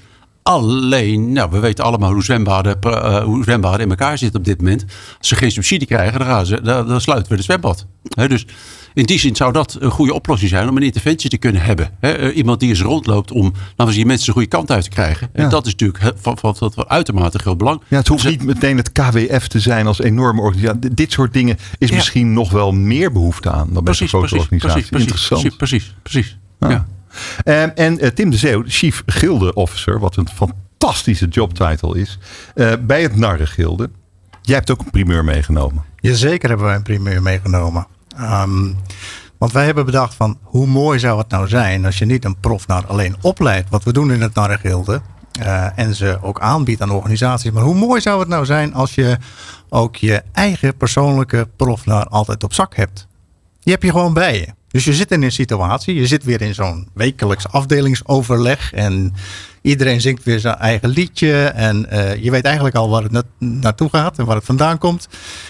[0.44, 4.58] Alleen, nou, we weten allemaal hoe zwembaden, eh, hoe zwembaden in elkaar zitten op dit
[4.62, 4.86] moment.
[5.18, 7.86] Als ze geen subsidie krijgen, dan, gaan ze, dan, dan sluiten we de zwembad.
[8.28, 8.46] Dus
[8.94, 11.90] in die zin zou dat een goede oplossing zijn om een interventie te kunnen hebben.
[12.00, 14.90] Eh, iemand die eens rondloopt om laten we zeggen, mensen de goede kant uit te
[14.90, 15.30] krijgen.
[15.34, 17.82] En dat is natuurlijk van, van, van, van uitermate groot belang.
[17.88, 20.94] Ja, het hoeft niet meteen het KWF te zijn als enorme organisatie.
[20.94, 21.96] Dit soort dingen is Ja.
[21.96, 24.90] misschien nog wel meer behoefte aan dan bij Precies, grote precies, organisatie.
[24.90, 25.58] precies, Interessant.
[25.58, 26.38] precies, precies, precies.
[26.60, 26.88] Ja.
[27.44, 32.20] Ehm, en eh, Tim de Zeeuw, Chief Gilde Officer, wat een fantastische jobtitle is,
[32.56, 33.90] eh, bij het Narrengilde.
[34.42, 35.84] Jij hebt ook een primeur meegenomen.
[35.96, 37.88] Jazeker hebben wij een primeur meegenomen.
[38.16, 38.74] Ehm,
[39.38, 42.40] want wij hebben bedacht van hoe mooi zou het nou zijn als je niet een
[42.40, 45.02] profnar alleen opleidt, wat we doen in het Narrengilde,
[45.40, 47.52] eh, en ze ook aanbiedt aan organisaties.
[47.52, 49.18] Maar hoe mooi zou het nou zijn als je
[49.70, 53.08] ook je eigen persoonlijke profnar altijd op zak hebt.
[53.60, 54.59] Die heb je gewoon bij je.
[54.72, 59.14] Dus je zit in een situatie, je zit weer in zo'n wekelijks afdelingsoverleg en
[59.62, 63.24] iedereen zingt weer zijn eigen liedje en eh, je weet eigenlijk al waar het na-
[63.40, 65.08] naartoe gaat en waar het vandaan komt.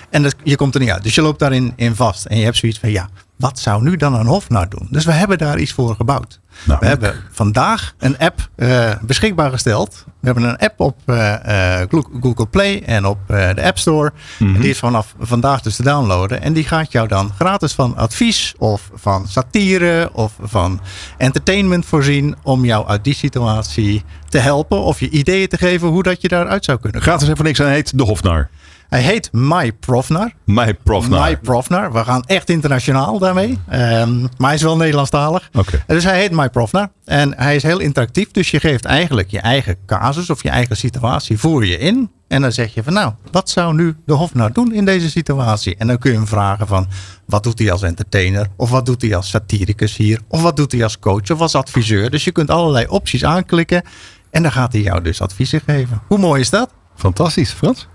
[0.09, 1.03] En je komt er niet uit.
[1.03, 3.09] Dus je loopt daarin in vast en je hebt zoiets van ja,
[3.39, 4.87] wat zou nu dan een hofnar doen?
[4.89, 6.39] Dus we hebben daar iets voor gebouwd.
[6.65, 10.03] we hebben vandaag een app eh, beschikbaar gesteld.
[10.05, 11.89] We hebben een app op eh, eh,
[12.21, 14.11] Google Play en op de App Store.
[14.39, 16.41] En die is vanaf vandaag dus te downloaden.
[16.41, 20.81] En die gaat jou dan gratis van advies of van satire of van
[21.17, 22.35] entertainment voorzien.
[22.43, 26.27] Om jou uit die situatie te helpen of je ideeën te geven hoe dat je
[26.27, 27.01] daaruit zou kunnen.
[27.01, 28.49] Gratis en voor niks, hij heet de Hofnar.
[28.89, 30.33] Hij heet My Profnar.
[30.43, 31.29] My Profnar.
[31.29, 31.91] My Profnar.
[31.91, 33.59] We gaan echt internationaal daarmee.
[33.67, 35.49] Ehm, maar hij is wel Nederlandstalig.
[35.53, 35.83] Oké.
[35.87, 36.91] Dus hij heet My Profnar.
[37.05, 38.31] En hij is heel interactief.
[38.31, 42.11] Dus je geeft eigenlijk je eigen casus of je eigen situatie voer je in.
[42.27, 45.75] En dan zeg je van nou, wat zou nu de Hofnar doen in deze situatie?
[45.77, 46.87] En dan kun je hem vragen van
[47.25, 48.47] wat doet hij als entertainer?
[48.55, 50.19] Of wat doet hij als satiricus hier?
[50.27, 52.09] Of wat doet hij als coach of als adviseur?
[52.09, 53.83] Dus je kunt allerlei opties aanklikken.
[54.31, 56.01] En dan gaat hij jou dus adviezen geven.
[56.07, 56.73] Hoe mooi is dat?
[56.95, 57.87] Fantastisch, Frans.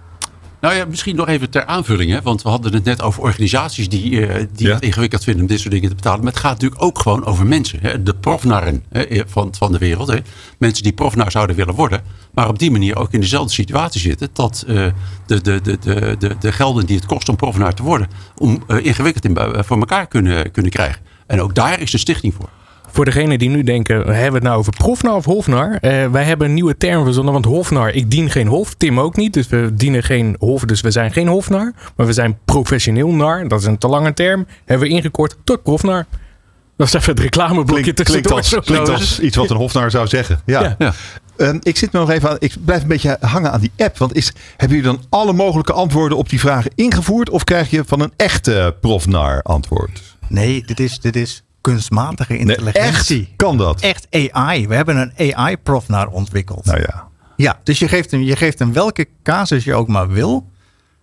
[0.65, 2.11] Nou ja, misschien nog even ter aanvulling.
[2.11, 2.23] Hè?
[2.23, 5.61] Want we hadden het net over organisaties die, eh, die het ingewikkeld vinden om dit
[5.61, 6.25] soort dingen te betalen.
[6.25, 7.79] Maar het gaat natuurlijk ook gewoon over mensen.
[7.83, 8.03] Hè?
[8.03, 10.09] De profnarren hè, van, van de wereld.
[10.09, 10.19] Hè?
[10.59, 12.03] Mensen die profnar zouden willen worden.
[12.33, 14.29] Maar op die manier ook in dezelfde situatie zitten.
[14.33, 14.87] Dat uh,
[15.27, 18.09] de, de, de, de, de, de gelden die het kost om profnar te worden.
[18.37, 21.01] Om uh, ingewikkeld in, voor elkaar kunnen, kunnen krijgen.
[21.27, 22.49] En ook daar is de stichting voor.
[22.95, 25.79] Voor degenen die nu denken, hebben we het nou over profnar of hofnar?
[25.81, 29.17] Uh, wij hebben een nieuwe term verzonnen, want hofnar, ik dien geen hof, Tim ook
[29.17, 29.33] niet.
[29.33, 31.73] Dus we dienen geen hof, dus we zijn geen hofnar.
[31.97, 34.47] Maar we zijn professioneel nar, dat is een te lange term.
[34.65, 36.07] Hebben we ingekort tot profnar.
[36.77, 40.07] Dat is even het reclameblokje klinkt, klinkt, als, klinkt als iets wat een hofnar zou
[40.07, 40.41] zeggen.
[40.45, 40.63] Ja.
[40.63, 40.75] ja.
[40.79, 40.93] ja.
[41.37, 43.99] Um, ik zit me nog even aan, ik blijf een beetje hangen aan die app.
[43.99, 47.31] Want is, hebben jullie dan alle mogelijke antwoorden op die vragen ingevoerd?
[47.31, 50.03] Of krijg je van een echte profnar antwoord?
[50.29, 53.17] Nee, dit is, dit is kunstmatige intelligentie.
[53.17, 53.37] Nee, echt?
[53.37, 53.81] Kan dat?
[53.81, 54.69] Echt AI.
[54.69, 56.65] We hebben een AI-prof naar ontwikkeld.
[56.65, 57.09] Nou ja.
[57.37, 60.47] Ja, dus je geeft, hem, je geeft hem welke casus je ook maar wil.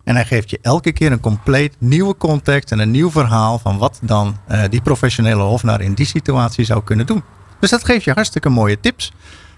[0.04, 3.78] En hij geeft je elke keer een compleet nieuwe context en een nieuw verhaal van
[3.78, 7.24] wat dan uh, die professionele hofnaar in die situatie zou kunnen doen.
[7.60, 9.12] Dus dat geeft je hartstikke mooie tips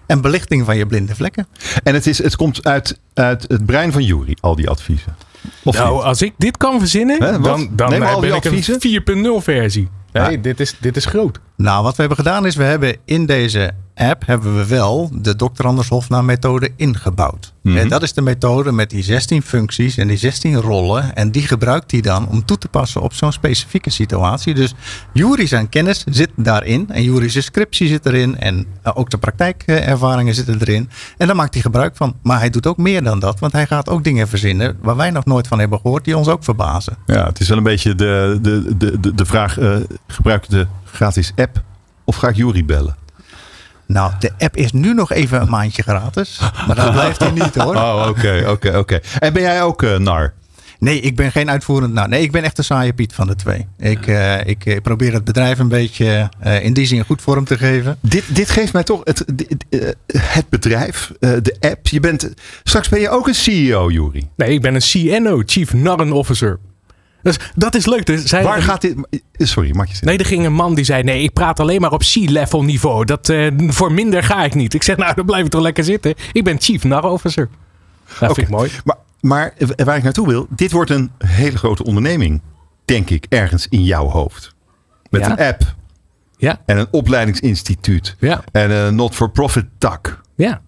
[0.05, 1.47] en belichting van je blinde vlekken.
[1.83, 5.15] En het, is, het komt uit, uit het brein van Jury, al die adviezen.
[5.63, 6.03] Of nou, niet?
[6.03, 9.89] als ik dit kan verzinnen, He, dan, dan ben ik een 4.0 versie.
[10.13, 11.39] Nee, dit, is, dit is groot.
[11.55, 15.35] Nou, wat we hebben gedaan is, we hebben in deze app hebben we wel de
[15.35, 15.65] Dr.
[15.65, 17.53] Anders Hofnaar methode ingebouwd.
[17.61, 17.89] Mm -hmm.
[17.89, 21.15] Dat is de methode met die 16 functies en die 16 rollen.
[21.15, 24.53] En die gebruikt hij dan om toe te passen op zo'n specifieke situatie.
[24.53, 24.73] Dus
[25.13, 26.89] Jury zijn kennis zit daarin.
[26.89, 28.39] En Jury's scriptie zit erin.
[28.39, 30.89] En ook de praktijkervaringen zitten erin.
[31.17, 32.15] En daar maakt hij gebruik van.
[32.21, 33.39] Maar hij doet ook meer dan dat.
[33.39, 36.05] Want hij gaat ook dingen verzinnen waar wij nog nooit van hebben gehoord.
[36.05, 36.97] Die ons ook verbazen.
[37.05, 39.59] Ja, het is wel een beetje de, de, de, de, de vraag.
[39.59, 39.75] Uh,
[40.07, 41.63] gebruik de gratis app
[42.03, 42.95] of ga ik Jury bellen?
[43.93, 46.39] Nou, de app is nu nog even een maandje gratis.
[46.67, 47.75] Maar dat blijft hij niet hoor.
[47.75, 48.99] Oh, oké, oké, oké.
[49.19, 50.33] En ben jij ook uh, nar?
[50.79, 52.09] Nee, ik ben geen uitvoerend nar.
[52.09, 53.67] Nee, ik ben echt de saaie Piet van de twee.
[53.77, 57.45] Ik, uh, ik, ik, probeer het bedrijf een beetje uh, in die zin goed vorm
[57.45, 57.97] te geven.
[58.01, 59.25] Dit, dit geeft mij toch het,
[60.17, 61.87] het bedrijf, de app.
[61.87, 62.33] Je bent,
[62.63, 64.29] straks ben je ook een CEO, Juri.
[64.35, 66.59] Nee, ik ben een CNO, Chief Narren Officer.
[67.23, 68.05] Dus dat is leuk.
[68.05, 68.95] Dus zij, Waar gaat dit?
[69.33, 70.07] Sorry, mag je zeggen?
[70.07, 73.05] Nee, er ging een man die zei: Nee, ik praat alleen maar op C-level niveau.
[73.05, 74.73] Dat, uh, voor minder ga ik niet.
[74.73, 76.13] Ik zeg: Nou, dan blijf ik toch lekker zitten.
[76.31, 77.49] Ik ben Chief Nar Officer.
[78.07, 78.33] Dat okay.
[78.33, 78.71] vind ik mooi.
[78.83, 82.41] Maar, maar waar ik naartoe wil, dit wordt een hele grote onderneming,
[82.85, 84.55] denk ik, ergens in jouw hoofd.
[85.09, 85.31] Met ja.
[85.31, 85.75] een app.
[86.37, 86.61] Ja.
[86.65, 88.15] En een opleidingsinstituut.
[88.19, 88.43] Ja.
[88.51, 90.21] En een not-for-profit tak.
[90.35, 90.61] Ja.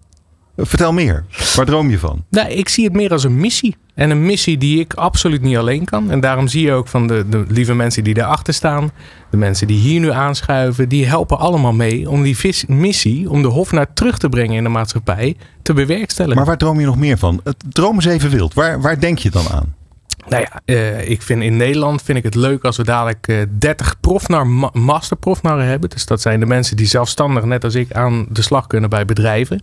[0.56, 1.24] Vertel meer.
[1.56, 2.24] Waar droom je van?
[2.30, 3.76] Nou, ik zie het meer als een missie.
[3.94, 6.10] En een missie die ik absoluut niet alleen kan.
[6.10, 8.90] En daarom zie je ook van de, de lieve mensen die daarachter staan.
[9.30, 10.88] De mensen die hier nu aanschuiven.
[10.88, 14.56] Die helpen allemaal mee om die vis, missie, om de hof naar terug te brengen
[14.56, 16.36] in de maatschappij, te bewerkstelligen.
[16.36, 17.42] Maar waar droom je nog meer van?
[17.68, 18.54] Droom eens even wild.
[18.54, 19.74] Waar, waar denk je dan aan?
[20.28, 23.42] Nou ja, uh, ik vind in Nederland vind ik het leuk als we dadelijk uh,
[23.58, 25.90] 30 profnar, ma masterprofnarren hebben.
[25.90, 29.04] Dus dat zijn de mensen die zelfstandig, net als ik, aan de slag kunnen bij
[29.04, 29.62] bedrijven.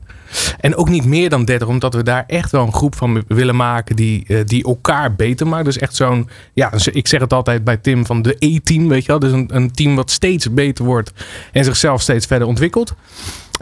[0.59, 3.55] En ook niet meer dan 30, omdat we daar echt wel een groep van willen
[3.55, 5.65] maken die, uh, die elkaar beter maakt.
[5.65, 9.07] Dus echt zo'n, ja, ik zeg het altijd bij Tim van de E-team, weet je
[9.07, 9.19] wel.
[9.19, 11.11] Dus een, een team wat steeds beter wordt
[11.51, 12.93] en zichzelf steeds verder ontwikkelt.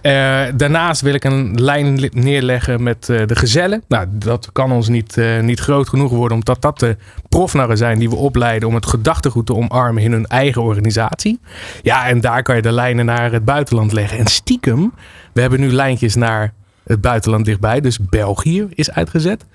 [0.02, 3.84] Uh, daarnaast wil ik een lijn neerleggen met uh, de gezellen.
[3.88, 6.98] Nou, dat kan ons niet, uh, niet groot genoeg worden, omdat dat de
[7.30, 11.39] profnarren zijn die we opleiden om het gedachtegoed te omarmen in hun eigen organisatie.
[11.82, 14.18] Ja, en daar kan je de lijnen naar het buitenland leggen.
[14.18, 14.94] En stiekem,
[15.34, 17.82] we hebben nu lijntjes naar het buitenland dichtbij.
[17.82, 19.46] Dus België is uitgezet.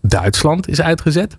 [0.00, 1.38] Duitsland is uitgezet.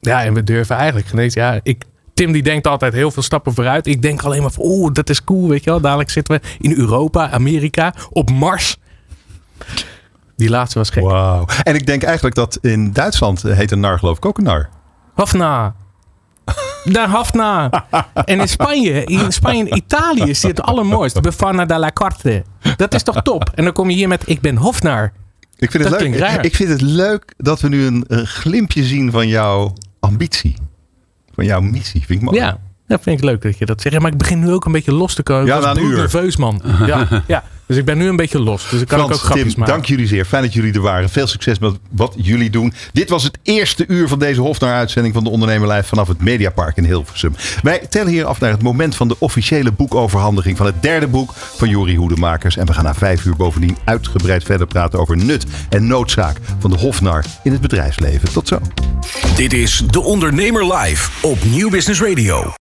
[0.00, 1.34] Ja, en we durven eigenlijk genees.
[1.34, 1.84] Ja, ik,
[2.22, 3.86] Tim die denkt altijd heel veel stappen vooruit.
[3.86, 5.80] Ik denk alleen maar van, oeh, dat is cool, weet je wel.
[5.80, 8.76] Dadelijk zitten we in Europa, Amerika, op Mars.
[10.36, 11.02] Die laatste was gek.
[11.02, 11.46] Wauw.
[11.62, 14.68] En ik denk eigenlijk dat in Duitsland heet een nar geloof ik ook een nar.
[15.14, 15.74] Hafna.
[16.92, 17.70] Daar Hafna.
[18.24, 21.20] En in Spanje, in Spanje en Italië is dit het allermooiste.
[21.20, 22.44] Befana de la Carte.
[22.76, 23.50] Dat is toch top?
[23.54, 25.12] En dan kom je hier met, ik ben Hofnar.
[25.56, 26.14] Ik vind, het dat leuk.
[26.14, 30.56] Ik, ik vind het leuk dat we nu een, een glimpje zien van jouw ambitie
[31.34, 32.02] van jouw missie.
[32.06, 32.38] Vind ik mooi.
[32.38, 33.98] Ja, dat vind ik leuk dat je dat zegt.
[33.98, 35.46] Maar ik begin nu ook een beetje los te komen.
[35.46, 35.96] Ja, na een uur.
[35.96, 36.62] nerveus man.
[36.86, 37.44] Ja, ja.
[37.66, 38.68] Dus ik ben nu een beetje los.
[38.70, 39.74] Dus ik kan Frans, ook grapjes Tim, maken.
[39.74, 40.24] dank jullie zeer.
[40.24, 41.08] Fijn dat jullie er waren.
[41.10, 42.72] Veel succes met wat jullie doen.
[42.92, 46.76] Dit was het eerste uur van deze Hofnar-uitzending van de Ondernemer Live vanaf het Mediapark
[46.76, 47.34] in Hilversum.
[47.62, 51.32] Wij tellen hier af naar het moment van de officiële boekoverhandiging van het derde boek
[51.34, 52.56] van Jori Hoedemakers.
[52.56, 56.70] En we gaan na vijf uur bovendien uitgebreid verder praten over nut en noodzaak van
[56.70, 58.32] de Hofnar in het bedrijfsleven.
[58.32, 58.58] Tot zo.
[59.36, 62.50] Dit is De Ondernemer Live op Nieuw Business Radio.